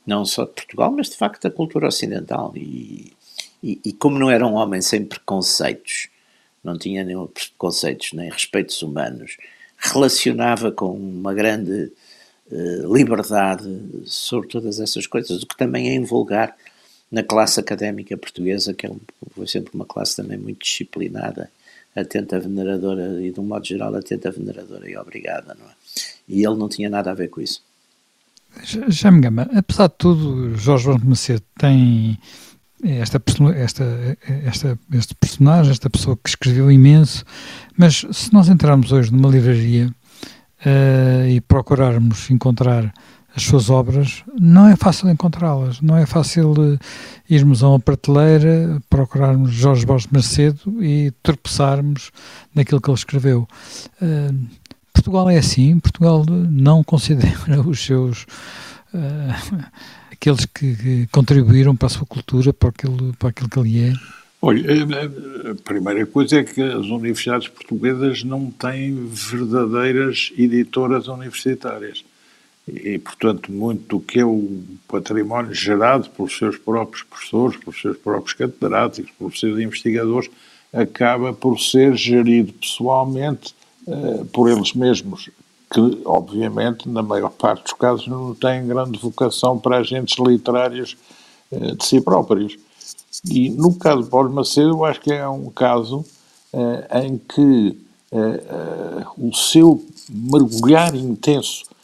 não 0.07 0.25
só 0.25 0.45
de 0.45 0.53
Portugal, 0.53 0.93
mas 0.93 1.09
de 1.09 1.17
facto 1.17 1.43
da 1.43 1.51
cultura 1.51 1.89
ocidental. 1.89 2.53
E, 2.55 3.13
e, 3.63 3.81
e 3.85 3.93
como 3.93 4.19
não 4.19 4.31
era 4.31 4.47
um 4.47 4.55
homem 4.55 4.83
sem 4.83 5.05
preconceitos, 5.05 6.09
não 6.63 6.77
tinha 6.77 7.05
nenhum 7.05 7.27
preconceitos 7.27 8.13
nem 8.13 8.31
respeitos 8.31 8.83
humanos, 8.83 9.37
relacionava 9.79 10.71
com 10.73 10.91
uma 10.91 11.33
grande 11.33 11.93
uh, 12.51 12.95
liberdade 12.95 13.69
sobre 14.05 14.49
todas 14.49 14.81
essas 14.81 15.07
coisas, 15.07 15.43
o 15.43 15.47
que 15.47 15.57
também 15.57 15.91
é 15.91 15.95
invulgar 15.95 16.57
na 17.17 17.23
classe 17.23 17.59
académica 17.59 18.15
portuguesa, 18.15 18.75
que 18.75 18.87
é 18.87 18.91
foi 19.35 19.47
sempre 19.47 19.71
uma 19.73 19.87
classe 19.87 20.17
também 20.17 20.37
muito 20.37 20.63
disciplinada, 20.63 21.51
atenta, 21.97 22.39
veneradora 22.39 23.23
e, 23.23 23.33
de 23.33 23.41
um 23.41 23.43
modo 23.43 23.65
geral, 23.65 23.95
atenta, 23.95 24.31
veneradora 24.31 24.87
e 24.87 24.99
obrigada, 24.99 25.57
não 25.59 25.65
é? 25.65 25.73
E 26.29 26.45
ele 26.45 26.57
não 26.57 26.69
tinha 26.69 26.91
nada 26.91 27.11
a 27.11 27.15
ver 27.15 27.29
com 27.29 27.41
isso. 27.41 27.63
Já 28.89 29.11
me 29.11 29.17
engano, 29.19 29.49
apesar 29.55 29.89
de 29.89 29.95
tudo, 29.97 30.55
Jorge 30.59 30.85
Bruno 30.85 31.07
Macedo 31.07 31.43
tem 31.59 32.19
esta, 32.85 33.23
esta, 33.57 34.19
esta, 34.45 34.79
este 34.93 35.15
personagem, 35.15 35.73
esta 35.73 35.89
pessoa 35.89 36.19
que 36.23 36.29
escreveu 36.29 36.71
imenso, 36.71 37.25
mas 37.79 38.05
se 38.13 38.31
nós 38.31 38.51
entrarmos 38.51 38.93
hoje 38.93 39.11
numa 39.11 39.31
livraria 39.31 39.87
uh, 39.87 41.29
e 41.31 41.41
procurarmos 41.41 42.31
encontrar 42.31 42.93
as 43.37 43.43
suas 43.43 43.69
obras, 43.69 44.25
não 44.41 44.67
é 44.67 44.75
fácil 44.77 45.11
encontrá-las, 45.11 45.83
não 45.83 45.95
é 45.95 46.07
fácil 46.07 46.53
uh, 46.53 46.79
irmos 47.29 47.63
a 47.63 47.69
uma 47.69 47.79
prateleira, 47.79 48.81
procurarmos 48.89 49.53
Jorge 49.53 49.85
Borges 49.85 50.09
Macedo 50.11 50.83
e 50.83 51.13
tropeçarmos 51.23 52.11
naquilo 52.55 52.81
que 52.81 52.89
ele 52.89 52.97
escreveu. 52.97 53.47
Uh, 54.01 54.47
Portugal 54.91 55.29
é 55.29 55.37
assim, 55.37 55.79
Portugal 55.79 56.25
não 56.27 56.83
considera 56.83 57.61
os 57.61 57.85
seus 57.85 58.23
uh, 58.95 59.65
aqueles 60.11 60.47
que, 60.47 60.75
que, 60.75 61.07
contribuíram 61.09 61.77
para 61.77 61.89
a 61.89 61.91
sua 61.91 62.07
cultura, 62.07 62.55
para 62.55 62.71
aquilo, 62.71 63.15
para 63.19 63.29
aquilo 63.29 63.51
que 63.51 63.59
ele 63.59 63.91
é. 63.91 63.93
Olha, 64.41 64.63
a 65.51 65.55
primeira 65.63 66.07
coisa 66.07 66.39
é 66.39 66.45
que 66.45 66.63
as 66.63 66.87
universidades 66.87 67.49
portuguesas 67.49 68.25
não 68.25 68.51
têm 68.51 69.09
verdadeiras 69.09 70.33
editoras 70.39 71.09
universitárias 71.09 72.03
e, 72.67 72.99
portanto, 72.99 73.53
muito 73.53 73.97
do 73.97 74.01
que 74.01 74.19
é 74.19 74.25
o 74.25 74.61
património 74.89 75.55
gerado 75.55 76.11
pelos 76.11 76.37
seus 76.37 76.59
próprios 76.59 77.05
professores, 77.05 77.57
pelos 77.59 77.81
seus 77.81 77.97
próprios 77.97 78.33
catedráticos, 78.33 79.13
pelos 79.17 79.39
seus 79.39 79.59
investigadores, 79.61 80.29
acaba 80.73 81.33
por 81.33 81.61
ser 81.61 81.95
gerido 81.95 82.53
pessoalmente 82.55 83.55
uh, 83.87 84.25
por 84.27 84.51
eles 84.51 84.75
mesmos, 84.75 85.31
que, 85.73 86.03
obviamente, 86.05 86.89
na 86.89 87.03
maior 87.03 87.31
parte 87.31 87.63
dos 87.63 87.73
casos, 87.75 88.09
não 88.09 88.35
têm 88.35 88.67
grande 88.67 88.99
vocação 88.99 89.57
para 89.57 89.79
agentes 89.79 90.19
literários 90.19 90.97
uh, 91.53 91.77
de 91.77 91.85
si 91.85 92.01
próprios. 92.01 92.59
E 93.25 93.49
no 93.49 93.77
caso 93.77 94.03
de 94.03 94.11
Paulo 94.11 94.33
Macedo, 94.33 94.71
eu 94.71 94.85
acho 94.85 95.01
que 95.01 95.13
é 95.13 95.27
um 95.29 95.51
caso 95.51 96.05
uh, 96.53 96.99
em 96.99 97.17
que 97.17 97.87
o 99.19 99.35
seu 99.35 99.85
mergulhar 100.09 100.95
intenso 100.95 101.65
eh, 101.65 101.76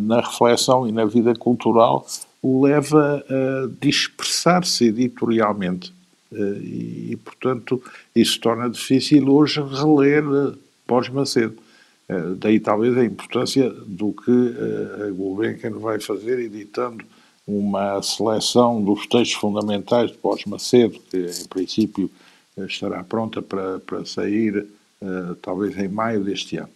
na 0.00 0.20
reflexão 0.20 0.88
e 0.88 0.92
na 0.92 1.04
vida 1.04 1.34
cultural 1.34 2.06
o 2.42 2.64
leva 2.64 3.24
a 3.28 3.68
dispersar-se 3.80 4.84
editorialmente. 4.84 5.92
Eh, 6.32 6.58
e, 7.12 7.18
portanto, 7.24 7.82
isso 8.14 8.40
torna 8.40 8.70
difícil 8.70 9.28
hoje 9.28 9.60
reler. 9.60 10.22
Eh, 12.08 12.34
daí 12.38 12.60
talvez 12.60 12.96
a 12.96 13.04
importância 13.04 13.68
do 13.68 14.12
que 14.12 14.30
a 14.30 15.10
Gulbenkian 15.10 15.72
vai 15.72 15.98
fazer 16.00 16.38
editando 16.38 17.04
uma 17.46 18.00
seleção 18.00 18.82
dos 18.82 19.06
textos 19.06 19.34
fundamentais 19.34 20.12
de 20.12 20.18
Borges 20.18 20.46
Macedo, 20.46 21.00
que 21.10 21.16
em 21.16 21.48
princípio 21.48 22.08
estará 22.58 23.02
pronta 23.02 23.42
para, 23.42 23.80
para 23.80 24.04
sair 24.04 24.66
talvez 25.42 25.76
em 25.78 25.88
maio 25.88 26.24
deste 26.24 26.56
ano. 26.56 26.75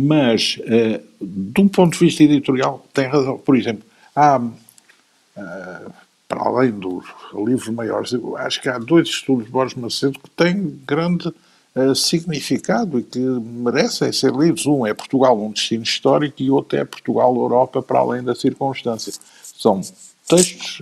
Mas, 0.00 0.56
uh, 0.60 1.02
de 1.20 1.60
um 1.60 1.66
ponto 1.66 1.94
de 1.94 1.98
vista 1.98 2.22
editorial, 2.22 2.86
tem 2.94 3.08
razão. 3.08 3.36
Por 3.36 3.56
exemplo, 3.56 3.82
há, 4.14 4.38
uh, 4.38 5.92
para 6.28 6.40
além 6.40 6.70
dos 6.70 7.04
livros 7.34 7.68
maiores, 7.70 8.12
acho 8.36 8.62
que 8.62 8.68
há 8.68 8.78
dois 8.78 9.08
estudos 9.08 9.46
de 9.46 9.50
Borges 9.50 9.76
Macedo 9.76 10.20
que 10.20 10.30
têm 10.30 10.80
grande 10.86 11.26
uh, 11.28 11.94
significado 11.96 13.00
e 13.00 13.02
que 13.02 13.18
merecem 13.18 14.12
ser 14.12 14.32
lidos. 14.32 14.66
Um 14.66 14.86
é 14.86 14.94
Portugal, 14.94 15.36
um 15.36 15.50
destino 15.50 15.82
histórico, 15.82 16.40
e 16.40 16.48
outro 16.48 16.78
é 16.78 16.84
Portugal, 16.84 17.34
Europa, 17.34 17.82
para 17.82 17.98
além 17.98 18.22
da 18.22 18.36
circunstância. 18.36 19.12
São 19.42 19.80
textos 20.28 20.80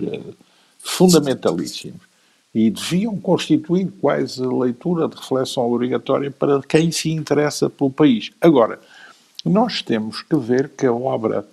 fundamentalíssimos 0.77 2.01
e 2.53 2.69
deviam 2.69 3.17
constituir 3.17 3.91
quase 3.99 4.41
leitura 4.41 5.07
de 5.07 5.15
reflexão 5.15 5.71
obrigatória 5.71 6.29
para 6.29 6.61
quem 6.61 6.91
se 6.91 7.09
interessa 7.09 7.67
pelo 7.67 7.89
país. 7.89 8.29
Agora, 8.39 8.79
nós 9.49 9.81
temos 9.81 10.21
que 10.21 10.35
ver 10.35 10.69
que 10.69 10.85
a 10.85 10.93
obra 10.93 11.45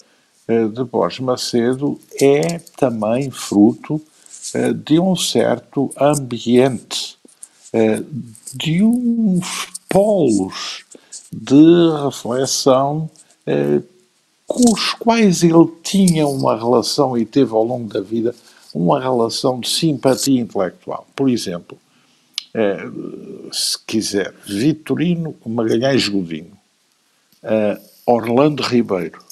uh, 0.49 0.69
de 0.69 0.85
Borges 0.85 1.21
Macedo 1.21 1.99
é 2.21 2.59
também 2.77 3.31
fruto 3.31 3.95
uh, 3.95 4.75
de 4.75 4.99
um 4.99 5.17
certo 5.17 5.91
ambiente, 5.99 7.17
de 8.55 8.85
uns 8.85 9.67
polos 9.89 10.85
de 11.33 11.91
reflexão 12.05 13.11
com 14.47 14.73
os 14.73 14.93
quais 14.93 15.43
ele 15.43 15.67
tinha 15.83 16.25
uma 16.25 16.57
relação 16.57 17.19
e 17.19 17.25
teve 17.25 17.53
ao 17.53 17.65
longo 17.65 17.93
da 17.93 18.01
vida 18.01 18.33
uma 18.73 19.01
relação 19.01 19.59
de 19.59 19.69
simpatia 19.69 20.41
intelectual. 20.41 21.05
Por 21.17 21.29
exemplo, 21.29 21.77
eh, 22.53 22.89
se 23.53 23.79
quiser, 23.85 24.33
Vitorino 24.47 25.35
Magalhães 25.45 26.09
Godinho, 26.09 26.53
eh, 27.45 27.81
Orlando 28.07 28.63
Ribeiro, 28.63 29.23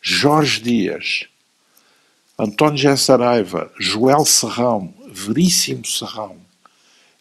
Jorge 0.00 0.60
Dias, 0.60 1.26
António 2.38 2.78
José 2.78 2.96
Saraiva, 2.96 3.70
Joel 3.78 4.24
Serrão, 4.24 4.94
Veríssimo 5.08 5.84
Serrão, 5.84 6.36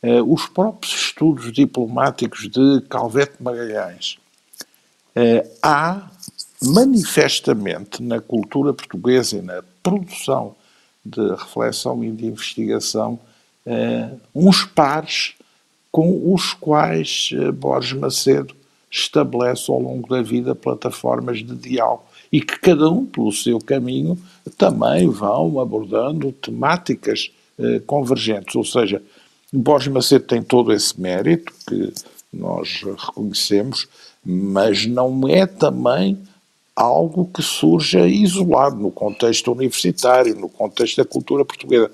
eh, 0.02 0.22
os 0.22 0.48
próprios 0.48 0.94
estudos 0.94 1.52
diplomáticos 1.52 2.50
de 2.50 2.82
Calvete 2.90 3.42
Magalhães, 3.42 4.18
há 5.62 6.10
manifestamente 6.64 8.02
na 8.02 8.22
cultura 8.22 8.74
portuguesa 8.74 9.38
e 9.38 9.42
na 9.42 9.62
produção 9.84 10.56
de 11.06 11.30
reflexão 11.32 12.04
e 12.04 12.12
de 12.12 12.26
investigação 12.26 13.20
uh, 13.66 14.20
uns 14.34 14.64
pares 14.64 15.36
com 15.92 16.34
os 16.34 16.54
quais 16.54 17.30
uh, 17.34 17.52
Borges 17.52 18.00
Macedo 18.00 18.56
estabelece 18.94 19.72
ao 19.72 19.82
longo 19.82 20.08
da 20.08 20.22
vida 20.22 20.54
plataformas 20.54 21.40
de 21.40 21.56
diálogo 21.56 22.04
e 22.32 22.40
que 22.40 22.60
cada 22.60 22.90
um, 22.90 23.06
pelo 23.06 23.32
seu 23.32 23.60
caminho, 23.60 24.18
também 24.56 25.10
vão 25.10 25.60
abordando 25.60 26.32
temáticas 26.32 27.32
uh, 27.58 27.82
convergentes. 27.82 28.56
Ou 28.56 28.64
seja, 28.64 29.02
Borges 29.52 29.92
Macedo 29.92 30.26
tem 30.26 30.44
todo 30.44 30.72
esse 30.72 31.00
mérito 31.00 31.52
que 31.68 31.92
nós 32.32 32.84
reconhecemos, 32.84 33.88
mas 34.24 34.86
não 34.86 35.28
é 35.28 35.46
também 35.48 36.18
algo 36.76 37.30
que 37.34 37.42
surja 37.42 38.08
isolado 38.08 38.78
no 38.78 38.92
contexto 38.92 39.52
universitário, 39.52 40.36
no 40.36 40.50
contexto 40.50 40.98
da 40.98 41.06
cultura 41.06 41.44
portuguesa. 41.44 41.92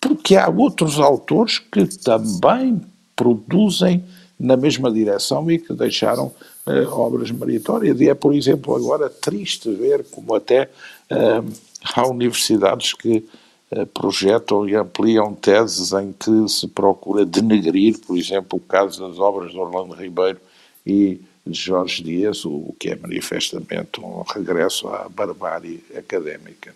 Porque 0.00 0.36
há 0.36 0.48
outros 0.48 0.98
autores 0.98 1.58
que 1.58 1.86
também 1.86 2.80
produzem 3.16 4.04
na 4.38 4.56
mesma 4.56 4.90
direção 4.90 5.50
e 5.50 5.58
que 5.58 5.72
deixaram 5.72 6.26
uh, 6.66 6.88
obras 6.92 7.30
meritórias. 7.30 8.00
E 8.00 8.08
é, 8.08 8.14
por 8.14 8.34
exemplo, 8.34 8.74
agora 8.74 9.10
triste 9.10 9.70
ver 9.70 10.04
como 10.10 10.34
até 10.34 10.70
uh, 11.10 11.52
há 11.94 12.06
universidades 12.06 12.94
que 12.94 13.26
uh, 13.72 13.86
projetam 13.86 14.68
e 14.68 14.76
ampliam 14.76 15.34
teses 15.34 15.92
em 15.92 16.12
que 16.12 16.48
se 16.48 16.68
procura 16.68 17.26
denegrir, 17.26 17.98
por 17.98 18.16
exemplo, 18.16 18.58
o 18.58 18.60
caso 18.60 19.06
das 19.06 19.18
obras 19.18 19.50
de 19.50 19.58
Orlando 19.58 19.94
Ribeiro 19.94 20.38
e 20.86 21.20
de 21.44 21.58
Jorge 21.58 22.02
Dias, 22.02 22.44
o 22.44 22.74
que 22.78 22.90
é 22.90 22.96
manifestamente 22.96 24.00
um 24.00 24.22
regresso 24.22 24.86
à 24.88 25.08
barbárie 25.08 25.82
académica. 25.96 26.74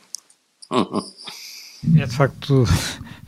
É 1.99 2.07
de 2.07 2.17
facto 2.17 2.65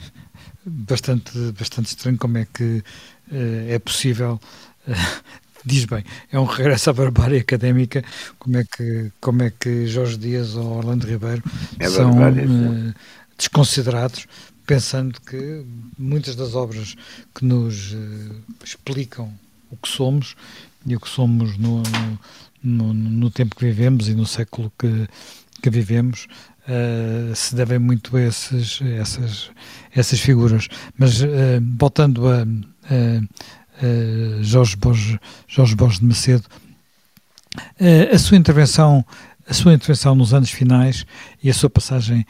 bastante, 0.64 1.38
bastante 1.53 1.88
estranho 1.88 2.18
como 2.18 2.38
é 2.38 2.47
que 2.47 2.83
é 3.31 3.79
possível. 3.79 4.41
Uh, 4.87 4.93
diz 5.67 5.87
bem, 5.87 6.05
é 6.31 6.39
um 6.39 6.45
regresso 6.45 6.91
à 6.91 6.93
barbárie 6.93 7.39
académica. 7.39 8.05
Como 8.39 8.59
é 8.59 8.65
que, 8.65 9.13
como 9.21 9.43
é 9.43 9.51
que 9.51 9.87
Jorge 9.87 10.19
Dias 10.19 10.57
ou 10.57 10.77
Orlando 10.77 11.07
Ribeiro 11.07 11.43
é 11.79 11.89
são 11.89 12.11
uh, 12.13 12.95
desconsiderados, 13.39 14.27
pensando 14.67 15.19
que 15.21 15.65
muitas 15.99 16.37
das 16.37 16.55
obras 16.55 16.95
que 17.35 17.45
nos 17.45 17.97
explicam 18.63 19.33
o 19.71 19.77
que 19.77 19.89
somos 19.89 20.37
e 20.87 20.95
o 20.95 21.01
que 21.01 21.09
somos 21.09 21.57
no, 21.57 21.83
no, 22.63 22.95
no, 22.95 23.31
tempo 23.31 23.57
que 23.57 23.65
vivemos 23.65 24.09
e 24.09 24.15
no 24.15 24.27
século 24.27 24.73
que, 24.79 25.09
que 25.63 25.71
vivemos 25.71 26.27
uh, 26.69 27.35
se 27.35 27.55
devem 27.55 27.79
muito 27.79 28.17
a 28.17 28.23
esses, 28.23 28.81
essas, 28.83 29.51
essas 29.95 30.21
figuras. 30.21 30.69
Mas 30.97 31.23
uh, 31.23 31.27
voltando 31.79 32.29
a 32.29 32.47
Jorge, 34.42 34.77
Borges, 34.77 35.18
Jorge 35.47 35.75
Borges 35.75 36.01
de 36.01 36.07
Macedo, 36.07 36.44
uh, 37.57 38.14
a 38.14 38.18
sua 38.18 38.37
intervenção 38.37 39.05
a 39.47 39.53
sua 39.53 39.75
intervenção 39.75 40.14
nos 40.14 40.33
anos 40.33 40.51
finais 40.51 41.05
e 41.42 41.51
a 41.51 41.55
sua 41.55 41.68
passagem 41.68 42.25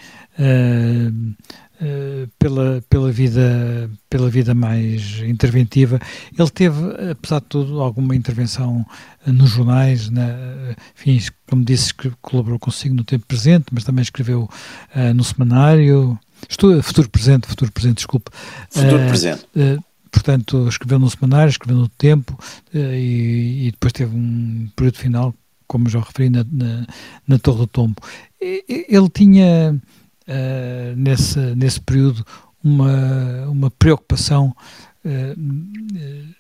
eh, 1.80 2.28
pela, 2.38 2.82
pela, 2.88 3.10
vida, 3.10 3.90
pela 4.08 4.30
vida 4.30 4.54
mais 4.54 5.20
interventiva. 5.26 6.00
Ele 6.38 6.50
teve, 6.50 6.80
apesar 7.10 7.40
de 7.40 7.46
tudo, 7.46 7.80
alguma 7.80 8.14
intervenção 8.14 8.86
eh, 9.26 9.32
nos 9.32 9.50
jornais, 9.50 10.08
na, 10.08 10.24
enfim, 10.96 11.20
como 11.48 11.64
disse, 11.64 11.92
colaborou 12.22 12.60
consigo 12.60 12.94
no 12.94 13.02
tempo 13.02 13.26
presente, 13.26 13.66
mas 13.72 13.82
também 13.82 14.02
escreveu 14.02 14.48
uh, 14.94 15.14
no 15.14 15.24
semanário, 15.24 16.18
futuro 16.82 17.10
presente, 17.10 17.48
futuro 17.48 17.72
presente, 17.72 17.96
desculpe. 17.96 18.30
Futuro 18.70 19.04
uh, 19.04 19.08
presente. 19.08 19.44
Uh, 19.56 19.84
portanto, 20.14 20.68
escreveu 20.68 20.98
no 21.00 21.11
semanário, 21.11 21.50
escreveu 21.50 21.77
no 21.77 21.88
tempo 21.88 22.38
e, 22.72 23.66
e, 23.66 23.70
depois 23.72 23.92
teve 23.92 24.14
um 24.16 24.68
período 24.77 24.96
final, 24.96 25.35
como 25.66 25.88
já 25.88 25.98
referi, 25.98 26.31
na, 26.31 26.46
na, 26.50 26.87
na 27.27 27.38
Torre 27.38 27.59
do 27.59 27.66
Tombo. 27.66 27.96
Ele 28.40 29.09
tinha 29.12 29.74
uh, 30.29 30.96
nesse, 30.96 31.38
nesse 31.57 31.81
período 31.81 32.24
uma, 32.62 33.48
uma 33.48 33.70
preocupação 33.72 34.55
uh, 35.05 36.35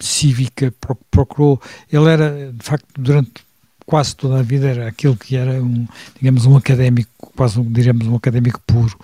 cívica, 0.00 0.72
procurou, 1.10 1.60
ele 1.92 2.08
era, 2.08 2.52
de 2.52 2.64
facto, 2.64 2.86
durante 2.98 3.46
quase 3.84 4.16
toda 4.16 4.38
a 4.38 4.42
vida 4.42 4.68
era 4.68 4.88
aquilo 4.88 5.16
que 5.16 5.36
era 5.36 5.62
um, 5.62 5.86
digamos, 6.16 6.46
um 6.46 6.56
académico, 6.56 7.32
quase 7.36 7.60
diríamos 7.62 8.06
um 8.06 8.16
académico 8.16 8.60
puro. 8.66 8.98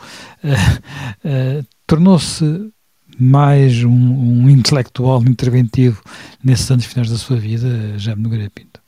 Uh, 0.45 1.67
Tornou-se 1.87 2.73
mais 3.18 3.85
um, 3.85 3.90
um, 3.90 4.50
intelectual 4.50 5.22
interventivo 5.22 6.03
nesses 6.42 6.70
anos 6.70 6.85
finais 6.85 7.11
da 7.11 7.16
sua 7.16 7.37
vida, 7.37 7.98
Jaime 7.98 8.22
Nogueira 8.22 8.50
Pinto. 8.50 8.81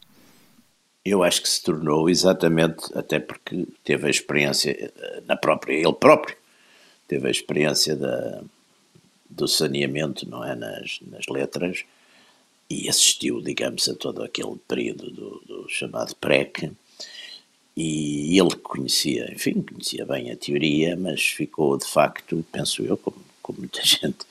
Eu 1.04 1.22
acho 1.22 1.40
que 1.42 1.48
se 1.48 1.62
tornou 1.62 2.10
exatamente, 2.10 2.86
até 2.94 3.20
porque 3.20 3.66
teve 3.84 4.08
a 4.08 4.10
experiência 4.10 4.72
eh, 4.72 5.22
na 5.26 5.36
própria, 5.36 5.74
ele 5.74 5.92
próprio, 5.92 6.36
teve 7.06 7.28
a 7.28 7.30
experiência 7.30 7.94
da, 7.94 8.42
do 9.30 9.46
saneamento, 9.46 10.28
não 10.28 10.42
é, 10.42 10.56
nas, 10.56 10.98
nas 11.06 11.26
letras, 11.28 11.84
e 12.68 12.88
assistiu, 12.88 13.40
digamos, 13.40 13.88
a 13.88 13.94
todo 13.94 14.22
aquele 14.22 14.56
período 14.66 15.10
do, 15.10 15.42
do 15.46 15.68
chamado 15.68 16.16
PREC, 16.16 16.72
e 17.76 18.38
ele 18.38 18.56
conhecia, 18.56 19.30
enfim, 19.32 19.62
conhecia 19.62 20.04
bem 20.06 20.30
a 20.30 20.36
teoria, 20.36 20.96
mas 20.96 21.22
ficou 21.22 21.76
de 21.76 21.86
facto, 21.86 22.44
penso 22.50 22.82
eu, 22.82 22.96
como, 22.96 23.25
como 23.46 23.60
muita 23.60 23.80
gente, 23.86 24.26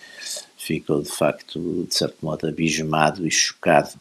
ficou 0.58 1.02
de 1.02 1.10
facto, 1.10 1.86
de 1.88 1.96
certo 1.96 2.18
modo, 2.22 2.46
abismado 2.46 3.26
e 3.26 3.32
chocado 3.32 3.94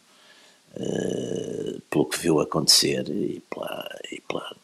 uh, 0.77 1.81
pelo 1.89 2.07
que 2.07 2.19
viu 2.19 2.41
acontecer 2.41 3.09
e 3.09 3.41
pela, 3.49 3.89
e 4.11 4.21
pela, 4.21 4.57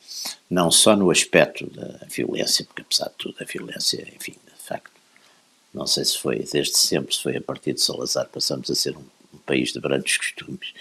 não 0.50 0.70
só 0.72 0.96
no 0.96 1.10
aspecto 1.10 1.70
da 1.70 2.04
violência, 2.08 2.64
porque 2.64 2.82
apesar 2.82 3.08
de 3.10 3.14
tudo 3.16 3.36
a 3.40 3.44
violência, 3.44 4.02
enfim, 4.16 4.32
de 4.32 4.62
facto, 4.64 4.90
não 5.72 5.86
sei 5.86 6.04
se 6.04 6.18
foi 6.18 6.40
desde 6.53 6.76
sempre, 6.76 7.14
se 7.14 7.22
foi 7.22 7.36
a 7.36 7.40
partir 7.40 7.74
de 7.74 7.80
Salazar, 7.80 8.28
passamos 8.28 8.68
a 8.68 8.74
ser 8.74 8.96
um, 8.96 9.05
um 9.32 9.38
país 9.46 9.72
de 9.72 9.78
brancos 9.78 10.16
costumes, 10.16 10.74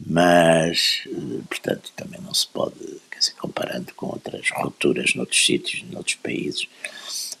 mas, 0.00 1.04
uh, 1.06 1.44
portanto, 1.48 1.92
também 1.94 2.20
não 2.20 2.34
se 2.34 2.48
pode, 2.48 2.74
quer 3.16 3.20
dizer, 3.20 3.34
comparando 3.38 3.94
com 3.94 4.06
outras 4.06 4.50
rupturas 4.50 5.14
noutros 5.14 5.44
sítios, 5.44 5.82
noutros 5.90 6.16
países, 6.16 6.68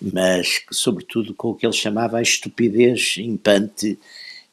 mas 0.00 0.62
sobretudo 0.70 1.34
com 1.34 1.50
o 1.50 1.54
que 1.54 1.66
ele 1.66 1.72
chamava 1.72 2.18
a 2.18 2.22
estupidez 2.22 3.16
impante 3.18 3.98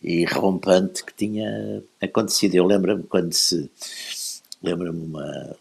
e 0.02 0.26
rompante 0.26 1.04
que 1.04 1.14
tinha 1.14 1.82
acontecido. 2.02 2.56
Eu 2.56 2.66
lembro-me 2.66 3.04
quando 3.04 3.32
se. 3.34 3.70
Lembro-me 4.62 5.06
uma. 5.06 5.56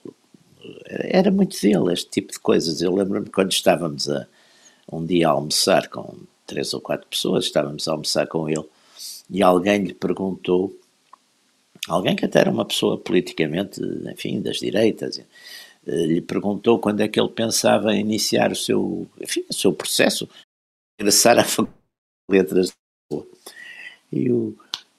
Era 0.86 1.30
muito 1.30 1.60
dele 1.60 1.92
este 1.92 2.10
tipo 2.10 2.32
de 2.32 2.38
coisas. 2.40 2.80
Eu 2.82 2.94
lembro-me 2.94 3.28
quando 3.28 3.52
estávamos 3.52 4.08
a 4.08 4.26
um 4.90 5.04
dia 5.04 5.28
a 5.28 5.32
almoçar 5.32 5.88
com 5.88 6.16
três 6.46 6.74
ou 6.74 6.80
quatro 6.80 7.06
pessoas, 7.06 7.44
estávamos 7.44 7.86
a 7.86 7.92
almoçar 7.92 8.26
com 8.26 8.48
ele 8.48 8.64
e 9.30 9.42
alguém 9.42 9.84
lhe 9.84 9.94
perguntou, 9.94 10.76
alguém 11.88 12.16
que 12.16 12.24
até 12.24 12.40
era 12.40 12.50
uma 12.50 12.64
pessoa 12.64 12.98
politicamente, 12.98 13.80
enfim, 14.12 14.40
das 14.40 14.58
direitas, 14.58 15.20
lhe 15.86 16.20
perguntou 16.20 16.78
quando 16.78 17.00
é 17.00 17.08
que 17.08 17.20
ele 17.20 17.28
pensava 17.28 17.94
iniciar 17.94 18.52
o 18.52 18.56
seu, 18.56 19.06
enfim, 19.20 19.44
o 19.48 19.54
seu 19.54 19.72
processo, 19.72 20.28
ingressar 21.00 21.38
à 21.38 21.44
Faculdade 21.44 21.78
de 22.28 22.36
Letras 22.36 22.72
e 24.12 24.30
o, 24.30 24.56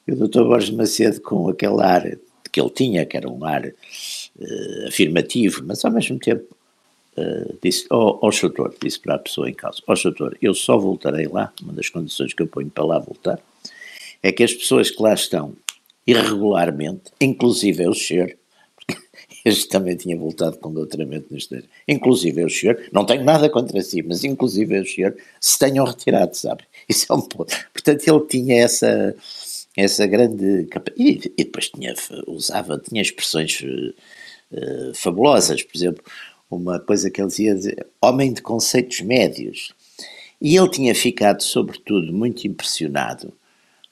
e 0.08 0.12
o 0.12 0.28
Dr. 0.28 0.44
Borges 0.44 0.72
Macedo, 0.72 1.22
com 1.22 1.48
aquele 1.48 1.82
ar 1.82 2.04
que 2.52 2.62
ele 2.62 2.70
tinha, 2.70 3.06
que 3.06 3.18
era 3.18 3.30
um 3.30 3.44
ar 3.46 3.66
uh, 3.66 4.88
afirmativo, 4.88 5.64
mas 5.66 5.84
ao 5.84 5.92
mesmo 5.92 6.20
tempo 6.20 6.56
uh, 7.18 7.58
disse, 7.64 7.88
ó 7.90 8.20
oh, 8.22 8.28
oh, 8.28 8.70
disse 8.82 9.00
para 9.00 9.16
a 9.16 9.20
pessoa 9.20 9.50
em 9.50 9.54
causa, 9.54 9.82
ó 9.88 9.94
oh, 9.94 10.32
eu 10.42 10.54
só 10.54 10.78
voltarei 10.78 11.28
lá, 11.28 11.52
uma 11.62 11.74
das 11.74 11.90
condições 11.90 12.34
que 12.34 12.44
eu 12.44 12.48
ponho 12.48 12.70
para 12.70 12.84
lá 12.84 13.00
voltar, 13.00 13.40
é 14.22 14.32
que 14.32 14.44
as 14.44 14.54
pessoas 14.54 14.92
que 14.92 15.02
lá 15.02 15.14
estão 15.14 15.56
irregularmente, 16.06 17.12
inclusive 17.20 17.88
o 17.88 17.94
senhor, 17.94 18.36
este 19.46 19.68
também 19.70 19.96
tinha 19.96 20.18
voltado 20.18 20.58
com 20.58 20.74
doutoramento 20.74 21.28
no 21.32 21.38
exterior, 21.38 21.68
inclusive 21.88 22.44
o 22.44 22.50
senhor, 22.50 22.82
não 22.92 23.06
tenho 23.06 23.24
nada 23.24 23.50
contra 23.50 23.82
si, 23.82 24.02
mas 24.02 24.24
inclusive 24.24 24.80
o 24.80 24.86
senhor, 24.86 25.16
se 25.40 25.58
tenham 25.58 25.86
retirado, 25.86 26.36
sabe? 26.36 26.64
Isso 26.88 27.12
é 27.12 27.16
um 27.16 27.22
ponto. 27.22 27.56
Portanto, 27.72 28.08
ele 28.08 28.26
tinha 28.28 28.64
essa, 28.64 29.16
essa 29.76 30.06
grande 30.06 30.66
capacidade. 30.66 31.28
E, 31.28 31.34
e, 31.38 31.44
depois 31.46 31.70
tinha, 31.70 31.94
usava, 32.28 32.78
tinha 32.78 33.02
expressões 33.02 33.62
uh, 33.62 34.94
fabulosas, 34.94 35.64
por 35.64 35.76
exemplo, 35.78 36.04
uma 36.50 36.80
coisa 36.80 37.10
que 37.10 37.22
ele 37.22 37.28
dizia, 37.28 37.86
homem 38.02 38.34
de 38.34 38.42
conceitos 38.42 39.02
médios. 39.02 39.74
E 40.40 40.56
ele 40.58 40.70
tinha 40.70 40.94
ficado, 40.94 41.42
sobretudo, 41.42 42.12
muito 42.12 42.46
impressionado 42.46 43.34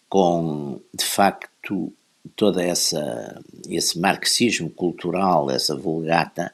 com, 0.10 0.82
de 0.94 1.06
facto, 1.06 1.94
toda 2.36 2.64
essa 2.64 3.42
esse 3.70 4.00
marxismo 4.00 4.70
cultural, 4.70 5.50
essa 5.50 5.76
vulgata 5.76 6.52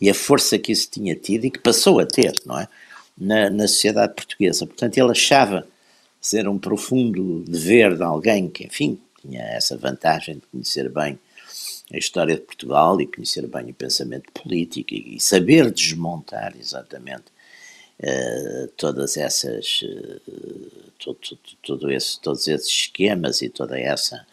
e 0.00 0.10
a 0.10 0.14
força 0.14 0.58
que 0.58 0.72
isso 0.72 0.90
tinha 0.90 1.14
tido 1.14 1.46
e 1.46 1.50
que 1.50 1.58
passou 1.58 2.00
a 2.00 2.06
ter, 2.06 2.34
não 2.44 2.58
é, 2.58 2.68
na, 3.16 3.50
na 3.50 3.68
sociedade 3.68 4.14
portuguesa. 4.14 4.66
Portanto, 4.66 4.98
ele 4.98 5.10
achava 5.10 5.66
ser 6.20 6.48
um 6.48 6.58
profundo 6.58 7.42
dever 7.44 7.96
de 7.96 8.02
alguém 8.02 8.48
que, 8.48 8.64
enfim, 8.64 9.00
tinha 9.20 9.42
essa 9.42 9.76
vantagem 9.76 10.36
de 10.36 10.42
conhecer 10.52 10.88
bem 10.90 11.18
a 11.92 11.96
história 11.96 12.34
de 12.34 12.42
Portugal 12.42 13.00
e 13.00 13.06
conhecer 13.06 13.46
bem 13.46 13.70
o 13.70 13.74
pensamento 13.74 14.30
político 14.32 14.92
e, 14.92 15.20
saber 15.20 15.70
desmontar 15.70 16.54
exatamente 16.58 17.26
uh, 18.00 18.68
todas 18.76 19.16
essas 19.16 19.82
uh, 19.82 20.90
todo, 20.98 21.16
todo, 21.16 21.38
todo 21.62 21.92
esse, 21.92 22.20
todos 22.20 22.48
esses 22.48 22.68
esquemas 22.68 23.40
e 23.40 23.48
toda 23.48 23.78
essa 23.78 24.26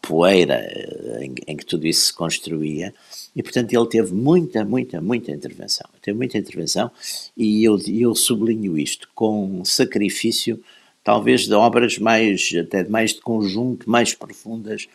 poeira 0.00 0.60
uh, 0.60 1.22
em, 1.22 1.34
em, 1.46 1.56
que 1.56 1.66
tudo 1.66 1.86
isso 1.86 2.06
se 2.06 2.12
construía. 2.12 2.94
E 3.34 3.42
portanto 3.42 3.72
ele 3.72 3.86
teve 3.86 4.12
muita, 4.12 4.64
muita, 4.64 5.00
muita 5.00 5.30
intervenção. 5.30 5.88
Teve 6.00 6.16
muita 6.16 6.38
intervenção 6.38 6.90
e 7.36 7.64
eu, 7.64 7.78
eu 7.88 8.14
sublinho 8.14 8.78
isto 8.78 9.08
com 9.14 9.64
sacrifício 9.64 10.62
talvez 11.08 11.46
de 11.46 11.54
obras 11.54 11.98
mais, 11.98 12.50
até 12.60 12.86
mais 12.86 13.14
de 13.14 13.20
conjunto, 13.20 13.88
mais 13.88 14.12
profundas 14.12 14.86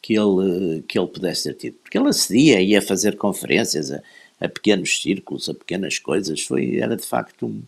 que 0.00 0.14
ele, 0.14 0.82
que 0.88 0.98
ele 0.98 1.08
pudesse 1.08 1.44
ter 1.44 1.54
tido. 1.54 1.74
Porque 1.82 1.98
ele 1.98 2.08
acedia, 2.08 2.62
ia 2.62 2.80
fazer 2.80 3.16
conferências 3.16 3.90
a, 3.92 4.02
a 4.40 4.48
pequenos 4.48 5.02
círculos, 5.02 5.48
a 5.48 5.54
pequenas 5.54 5.98
coisas, 5.98 6.40
foi, 6.40 6.78
era 6.78 6.96
de 6.96 7.04
facto 7.04 7.46
um, 7.46 7.62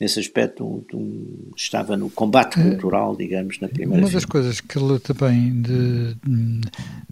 nesse 0.00 0.18
aspecto 0.18 0.64
um, 0.64 0.82
um, 0.96 1.52
estava 1.54 1.96
no 1.96 2.08
combate 2.08 2.58
é. 2.58 2.62
cultural, 2.62 3.14
digamos, 3.14 3.60
na 3.60 3.68
primeira 3.68 4.02
Uma 4.02 4.10
das 4.10 4.24
coisas 4.24 4.60
que 4.60 4.78
ele 4.78 4.98
também 4.98 5.60
de, 5.60 6.14
de, 6.14 6.60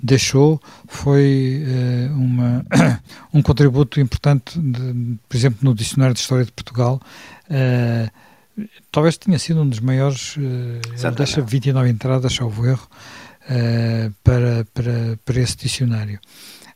deixou 0.02 0.60
foi 0.86 1.62
uh, 1.66 2.14
uma, 2.14 2.64
um 3.32 3.42
contributo 3.42 4.00
importante, 4.00 4.58
de, 4.58 5.18
por 5.28 5.36
exemplo, 5.36 5.58
no 5.62 5.74
Dicionário 5.74 6.14
de 6.14 6.20
História 6.20 6.46
de 6.46 6.52
Portugal, 6.52 6.98
uh, 7.50 8.10
talvez 8.90 9.18
tenha 9.18 9.38
sido 9.38 9.60
um 9.60 9.68
dos 9.68 9.80
maiores, 9.80 10.36
uh, 10.36 11.10
deixa 11.14 11.42
29 11.42 11.90
entradas, 11.90 12.32
salvo 12.32 12.66
erro, 12.66 12.88
uh, 13.44 14.12
para, 14.24 14.66
para, 14.72 15.18
para 15.24 15.40
esse 15.40 15.58
dicionário. 15.58 16.18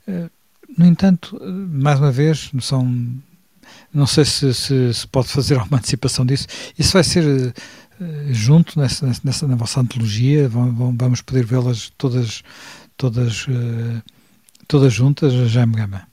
Uh, 0.07 0.31
no 0.77 0.87
entanto, 0.87 1.39
mais 1.71 1.99
uma 1.99 2.11
vez, 2.11 2.51
são, 2.61 2.87
não 3.93 4.07
sei 4.07 4.25
se, 4.25 4.53
se, 4.55 4.95
se, 4.95 5.09
pode 5.09 5.29
fazer 5.29 5.55
alguma 5.59 5.79
antecipação 5.79 6.25
disso, 6.25 6.47
isso 6.79 6.93
vai 6.93 7.05
ser 7.05 7.25
uh, 7.25 7.53
junto 8.31 8.79
nessa, 8.79 9.07
nessa, 9.23 9.47
na 9.47 9.57
vossa 9.57 9.81
antologia, 9.81 10.49
vamos, 10.49 11.21
poder 11.21 11.45
vê-las 11.45 11.91
todas, 11.97 12.43
todas, 12.97 13.47
todas 14.67 14.93
juntas, 14.93 15.33
Jaime 15.33 15.77
Gama. 15.77 16.07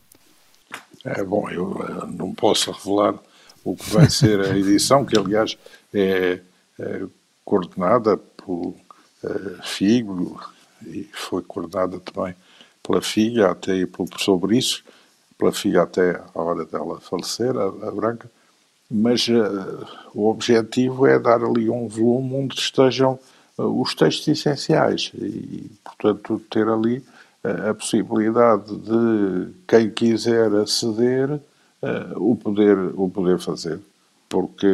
É 1.04 1.24
bom, 1.24 1.50
eu 1.50 2.08
não 2.08 2.34
posso 2.34 2.72
revelar 2.72 3.16
o 3.64 3.76
que 3.76 3.90
vai 3.90 4.10
ser 4.10 4.40
a 4.42 4.58
edição, 4.58 5.06
que 5.06 5.18
aliás 5.18 5.58
é, 5.94 6.42
é 6.80 7.02
coordenada 7.46 8.18
pelo 8.18 8.76
uh, 9.24 9.64
Figo 9.64 10.40
e 10.86 11.10
foi 11.14 11.42
coordenada 11.42 12.00
também 12.00 12.36
pela 12.84 13.02
filha 13.02 13.52
até 13.52 13.76
e 13.76 13.86
pelo 13.86 14.08
professor 14.08 14.38
Brice, 14.38 14.84
pela 15.40 15.54
filha 15.54 15.84
até 15.84 16.22
a 16.36 16.42
hora 16.42 16.66
dela 16.66 17.00
falecer, 17.00 17.58
a, 17.58 17.88
a 17.88 17.92
Branca, 17.92 18.30
mas 18.92 19.28
uh, 19.30 19.88
o 20.14 20.30
objetivo 20.30 21.08
é 21.08 21.18
dar 21.18 21.42
ali 21.42 21.70
um 21.70 21.88
volume 21.88 22.36
onde 22.36 22.60
estejam 22.60 23.18
uh, 23.58 23.82
os 23.82 23.96
textos 23.96 24.28
essenciais 24.28 25.12
e, 25.16 25.72
portanto, 25.84 26.42
ter 26.52 26.68
ali 26.68 27.04
a 27.42 27.74
possibilidade 27.74 28.76
de 28.76 29.48
quem 29.66 29.90
quiser 29.90 30.54
aceder 30.56 31.32
uh, 31.32 31.40
o, 32.18 32.36
poder, 32.36 32.78
o 32.96 33.10
poder 33.10 33.40
fazer, 33.40 33.80
porque 34.28 34.68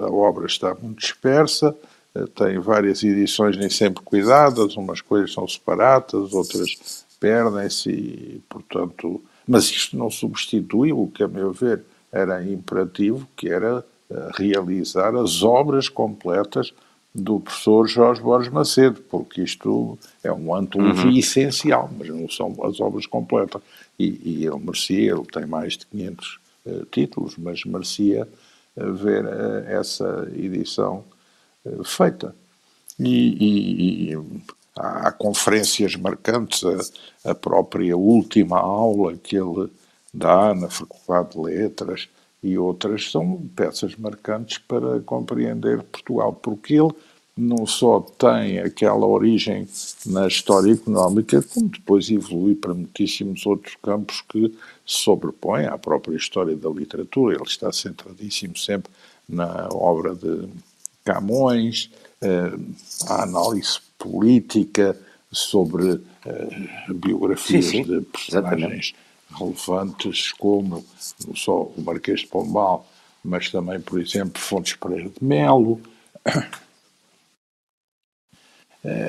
a 0.00 0.10
obra 0.10 0.46
está 0.46 0.74
muito 0.74 0.98
dispersa, 0.98 1.76
uh, 2.14 2.26
tem 2.28 2.58
várias 2.58 3.04
edições 3.04 3.56
nem 3.56 3.70
sempre 3.70 4.02
cuidadas, 4.02 4.76
umas 4.76 5.00
coisas 5.00 5.32
são 5.32 5.46
separadas, 5.46 6.32
outras 6.32 7.04
perdem-se 7.20 7.90
e, 7.90 8.42
portanto, 8.48 9.22
mas 9.46 9.64
isto 9.70 9.96
não 9.96 10.10
substitui 10.10 10.92
o 10.92 11.06
que, 11.06 11.22
a 11.22 11.28
meu 11.28 11.52
ver, 11.52 11.82
era 12.10 12.42
imperativo, 12.44 13.26
que 13.36 13.48
era 13.48 13.78
uh, 13.78 14.14
realizar 14.34 15.14
as 15.14 15.42
obras 15.42 15.88
completas 15.88 16.72
do 17.16 17.40
professor 17.40 17.88
Jorge 17.88 18.20
Borges 18.20 18.52
Macedo, 18.52 19.00
porque 19.02 19.42
isto 19.42 19.98
é 20.22 20.30
um 20.30 20.54
antologia 20.54 21.06
uhum. 21.06 21.16
essencial, 21.16 21.90
mas 21.96 22.08
não 22.08 22.28
são 22.28 22.54
as 22.64 22.78
obras 22.78 23.06
completas. 23.06 23.62
E, 23.98 24.20
e 24.22 24.46
ele 24.46 24.58
merecia, 24.58 25.12
ele 25.12 25.24
tem 25.24 25.46
mais 25.46 25.78
de 25.78 25.86
500 25.86 26.26
uh, 26.26 26.38
eh, 26.66 26.82
títulos, 26.90 27.36
mas 27.38 27.64
merecia 27.64 28.28
uh, 28.76 28.92
ver 28.92 29.24
uh, 29.24 29.64
essa 29.66 30.28
edição 30.36 31.02
feita. 31.84 32.34
E, 33.00 33.08
e, 33.08 34.12
e, 34.12 34.18
há 34.76 35.10
conferências 35.10 35.96
marcantes, 35.96 36.62
a, 37.24 37.30
a 37.30 37.34
própria 37.34 37.96
última 37.96 38.58
aula 38.58 39.16
que 39.16 39.36
ele 39.36 39.70
dá 40.12 40.54
na 40.54 40.68
Faculdade 40.68 41.30
de 41.32 41.38
Letras 41.38 42.08
e 42.42 42.56
outras 42.58 43.10
são 43.10 43.42
peças 43.56 43.96
marcantes 43.96 44.58
para 44.58 45.00
compreender 45.00 45.82
Portugal, 45.82 46.32
porque 46.32 46.74
ele 46.74 46.92
não 47.36 47.66
só 47.66 48.00
tem 48.00 48.60
aquela 48.60 49.06
origem 49.06 49.68
na 50.06 50.26
história 50.26 50.72
económica, 50.72 51.42
como 51.42 51.68
depois 51.68 52.08
evolui 52.08 52.54
para 52.54 52.72
muitíssimos 52.72 53.44
outros 53.44 53.76
campos 53.82 54.22
que 54.26 54.48
se 54.86 55.02
sobrepõem 55.02 55.66
à 55.66 55.76
própria 55.76 56.16
história 56.16 56.56
da 56.56 56.70
literatura. 56.70 57.34
Ele 57.34 57.44
está 57.44 57.70
centradíssimo 57.72 58.56
sempre 58.56 58.90
na 59.28 59.68
obra 59.70 60.14
de 60.14 60.48
Camões, 61.04 61.90
eh, 62.22 62.52
a 63.06 63.22
análise 63.24 63.80
política 64.06 64.96
sobre 65.32 66.00
eh, 66.24 66.48
biografias 66.94 67.64
sim, 67.64 67.82
sim, 67.82 67.82
de 67.82 68.00
personagens 68.02 68.94
exatamente. 68.94 68.96
relevantes 69.38 70.32
como 70.32 70.84
não 71.26 71.34
só 71.34 71.62
o 71.62 71.82
Marquês 71.82 72.20
de 72.20 72.26
Pombal, 72.28 72.86
mas 73.24 73.50
também, 73.50 73.80
por 73.80 74.00
exemplo, 74.00 74.40
Fontes 74.40 74.74
Pereira 74.74 75.08
de 75.08 75.24
Melo, 75.24 75.80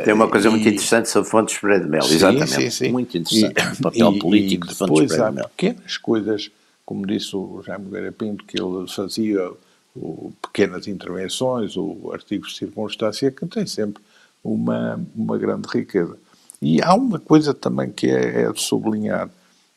tem 0.03 0.13
uma 0.13 0.27
coisa 0.27 0.47
e, 0.47 0.51
muito 0.51 0.67
interessante 0.67 1.07
sobre 1.07 1.29
Fontes 1.29 1.57
Pereira 1.59 1.83
de 1.83 1.89
Melo, 1.89 2.03
sim, 2.03 2.15
exatamente. 2.15 2.49
Sim, 2.49 2.69
sim. 2.69 2.91
Muito 2.91 3.17
interessante. 3.17 3.59
E, 3.59 3.79
o 3.79 3.83
papel 3.83 4.13
e, 4.13 4.19
político 4.19 4.67
de 4.67 4.75
Fontes 4.75 5.07
Pereira 5.07 5.29
de 5.29 5.35
Melo. 5.35 5.49
pequenas 5.49 5.97
coisas, 5.97 6.51
como 6.83 7.05
disse 7.05 7.35
o 7.35 7.61
Jaime 7.63 7.85
Nogueira 7.85 8.11
Pinto, 8.11 8.43
que 8.43 8.59
ele 8.59 8.87
fazia 8.87 9.51
o, 9.95 10.33
pequenas 10.41 10.87
intervenções, 10.87 11.77
ou 11.77 12.11
artigos 12.11 12.53
de 12.53 12.57
circunstância, 12.57 13.29
que 13.29 13.45
tem 13.45 13.67
sempre 13.67 14.01
uma, 14.43 14.99
uma 15.15 15.37
grande 15.37 15.67
riqueza. 15.67 16.17
E 16.61 16.81
há 16.81 16.93
uma 16.93 17.19
coisa 17.19 17.53
também 17.53 17.91
que 17.91 18.07
é, 18.09 18.41
é 18.43 18.51
de 18.51 18.61
sublinhar, 18.61 19.29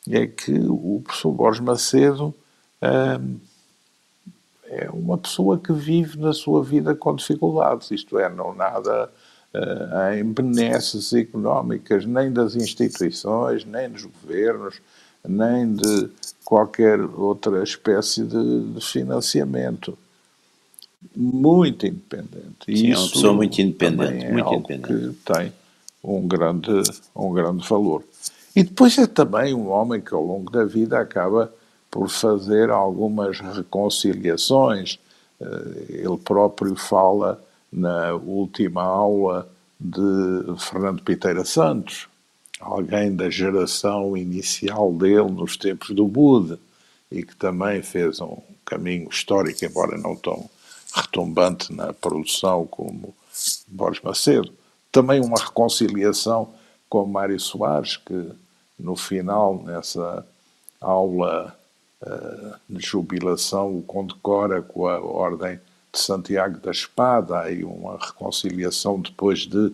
é 0.09 0.25
que 0.25 0.53
o 0.67 1.01
professor 1.03 1.31
Borges 1.31 1.61
Macedo 1.61 2.33
hum, 2.81 3.37
é 4.65 4.89
uma 4.89 5.17
pessoa 5.17 5.59
que 5.59 5.73
vive 5.73 6.17
na 6.17 6.33
sua 6.33 6.63
vida 6.63 6.95
com 6.95 7.15
dificuldades, 7.15 7.91
isto 7.91 8.17
é, 8.17 8.29
não 8.29 8.55
nada 8.55 9.11
uh, 9.53 10.13
em 10.13 10.23
benesses 10.23 11.13
económicas 11.13 12.05
nem 12.05 12.31
das 12.31 12.55
instituições, 12.55 13.65
nem 13.65 13.89
dos 13.89 14.05
governos, 14.05 14.81
nem 15.27 15.75
de 15.75 16.09
qualquer 16.45 16.99
outra 17.01 17.61
espécie 17.63 18.23
de, 18.23 18.73
de 18.73 18.81
financiamento. 18.81 19.97
Muito 21.15 21.85
independente. 21.85 22.67
E 22.67 22.77
Sim, 22.77 22.89
isso 22.89 22.99
é 22.99 23.03
uma 23.03 23.09
pessoa 23.11 23.33
muito 23.33 23.61
independente. 23.61 24.25
É 24.25 24.31
muito 24.31 24.45
algo 24.45 24.59
independente. 24.59 25.15
que 25.17 25.33
tem 25.33 25.53
um 26.03 26.27
grande, 26.27 26.83
um 27.15 27.33
grande 27.33 27.67
valor. 27.67 28.03
E 28.55 28.63
depois 28.63 28.97
é 28.97 29.07
também 29.07 29.53
um 29.53 29.69
homem 29.69 30.01
que 30.01 30.13
ao 30.13 30.23
longo 30.23 30.51
da 30.51 30.65
vida 30.65 30.99
acaba 30.99 31.51
por 31.89 32.09
fazer 32.09 32.69
algumas 32.69 33.39
reconciliações. 33.39 34.99
Eh, 35.39 36.03
ele 36.03 36.17
próprio 36.17 36.75
fala 36.75 37.41
na 37.71 38.13
última 38.13 38.83
aula 38.83 39.49
de 39.79 40.59
Fernando 40.59 41.01
Piteira 41.01 41.43
Santos, 41.43 42.07
alguém 42.59 43.15
da 43.15 43.29
geração 43.29 44.15
inicial 44.15 44.91
dele 44.93 45.31
nos 45.31 45.57
tempos 45.57 45.89
do 45.95 46.07
Buda 46.07 46.59
e 47.11 47.23
que 47.23 47.35
também 47.35 47.81
fez 47.81 48.21
um 48.21 48.37
caminho 48.65 49.09
histórico, 49.09 49.65
embora 49.65 49.97
não 49.97 50.15
tão 50.15 50.49
retumbante 50.93 51.73
na 51.73 51.93
produção 51.93 52.65
como 52.67 53.13
Borges 53.67 54.03
Macedo. 54.03 54.53
Também 54.91 55.21
uma 55.21 55.37
reconciliação 55.37 56.53
com 56.89 57.05
Mário 57.05 57.39
Soares, 57.39 57.97
que 57.97 58.31
no 58.77 58.95
final, 58.95 59.61
nessa 59.63 60.25
aula 60.81 61.55
uh, 62.01 62.55
de 62.69 62.85
jubilação, 62.85 63.77
o 63.77 63.81
condecora 63.83 64.61
com 64.61 64.87
a 64.87 64.99
Ordem 64.99 65.59
de 65.93 65.99
Santiago 65.99 66.59
da 66.59 66.71
Espada, 66.71 67.39
aí 67.39 67.63
uma 67.63 67.97
reconciliação 67.97 68.99
depois 68.99 69.45
de 69.45 69.71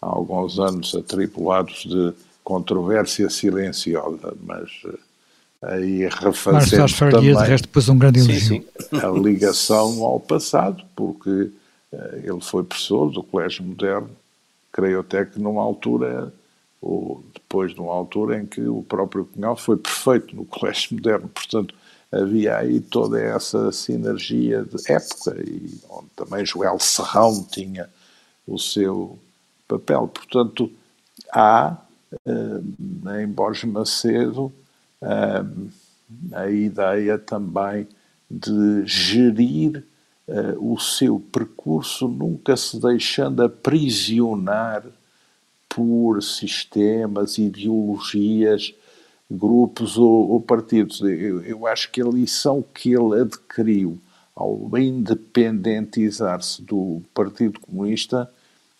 alguns 0.00 0.58
anos 0.58 0.94
atribulados 0.94 1.84
de 1.84 2.12
controvérsia 2.44 3.30
silenciosa, 3.30 4.34
mas 4.42 4.70
uh, 4.84 4.98
aí 5.62 6.08
refazendo 6.08 7.10
também 7.10 7.36
de 7.36 7.44
resto, 7.44 7.64
depois 7.64 7.88
um 7.88 7.96
grande 7.96 8.20
elogio. 8.20 8.64
a 8.92 9.08
ligação 9.08 10.02
ao 10.02 10.18
passado, 10.18 10.82
porque 10.96 11.30
uh, 11.30 12.16
ele 12.16 12.40
foi 12.40 12.64
professor 12.64 13.10
do 13.10 13.22
Colégio 13.22 13.64
Moderno, 13.64 14.10
creio 14.72 15.00
até 15.00 15.24
que 15.24 15.38
numa 15.38 15.62
altura 15.62 16.32
ou 16.80 17.22
depois 17.32 17.72
de 17.72 17.80
uma 17.80 17.92
altura 17.92 18.40
em 18.40 18.46
que 18.46 18.60
o 18.62 18.82
próprio 18.82 19.24
Cunhal 19.24 19.56
foi 19.56 19.76
perfeito 19.76 20.34
no 20.34 20.44
Colégio 20.44 20.94
Moderno, 20.96 21.28
portanto 21.28 21.72
havia 22.10 22.58
aí 22.58 22.80
toda 22.80 23.20
essa 23.20 23.72
sinergia 23.72 24.64
de 24.64 24.92
época 24.92 25.34
e 25.40 25.80
onde 25.88 26.08
também 26.14 26.44
Joel 26.44 26.78
Serrão 26.78 27.42
tinha 27.50 27.88
o 28.46 28.58
seu 28.58 29.18
papel. 29.66 30.08
Portanto, 30.08 30.70
há 31.32 31.76
uh, 32.26 33.10
em 33.18 33.26
Borges 33.26 33.64
Macedo 33.64 34.52
a 36.32 36.50
ideia 36.50 37.18
também 37.18 37.86
de 38.30 38.86
gerir 38.86 39.84
uh, 40.28 40.72
o 40.72 40.78
seu 40.78 41.20
percurso, 41.20 42.08
nunca 42.08 42.56
se 42.56 42.80
deixando 42.80 43.42
aprisionar 43.42 44.84
por 45.68 46.22
sistemas, 46.22 47.38
ideologias, 47.38 48.74
grupos 49.30 49.96
ou, 49.98 50.30
ou 50.30 50.40
partidos. 50.40 51.00
Eu, 51.00 51.42
eu, 51.42 51.66
acho 51.66 51.90
que 51.90 52.00
a 52.00 52.06
lição 52.06 52.62
que 52.74 52.92
ele 52.92 53.20
adquiriu 53.20 53.98
ao 54.34 54.70
independentizar-se 54.78 56.62
do 56.62 57.02
Partido 57.14 57.60
Comunista 57.60 58.30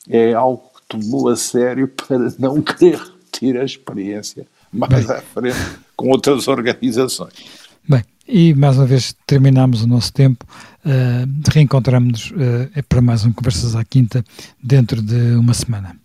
é 0.09 0.33
algo 0.35 0.71
que 0.77 0.83
tomou 0.89 1.29
a 1.29 1.37
sério 1.37 1.89
para 1.97 2.19
não 2.39 2.61
querer 2.61 2.99
repetir 2.99 3.57
a 3.59 3.65
experiência 3.65 4.47
mais 4.73 5.07
Bem. 5.07 5.17
à 5.17 5.21
frente 5.21 5.57
com 6.03 6.09
outras 6.11 6.49
organizações. 6.49 7.33
Bem, 7.89 8.03
e 8.27 8.53
mais 8.55 8.77
uma 8.77 8.87
vez 8.87 9.15
terminamos 9.25 9.83
o 9.83 9.87
nosso 9.87 10.13
tempo. 10.13 10.45
Uh, 10.85 11.49
Reencontramos-nos 11.49 12.33
uh, 12.33 12.83
para 12.89 13.01
mais 13.01 13.25
um 13.25 13.33
Conversas 13.33 13.77
à 13.77 13.85
Quinta 13.85 14.25
dentro 14.61 15.01
de 15.01 15.37
uma 15.37 15.55
semana. 15.55 16.02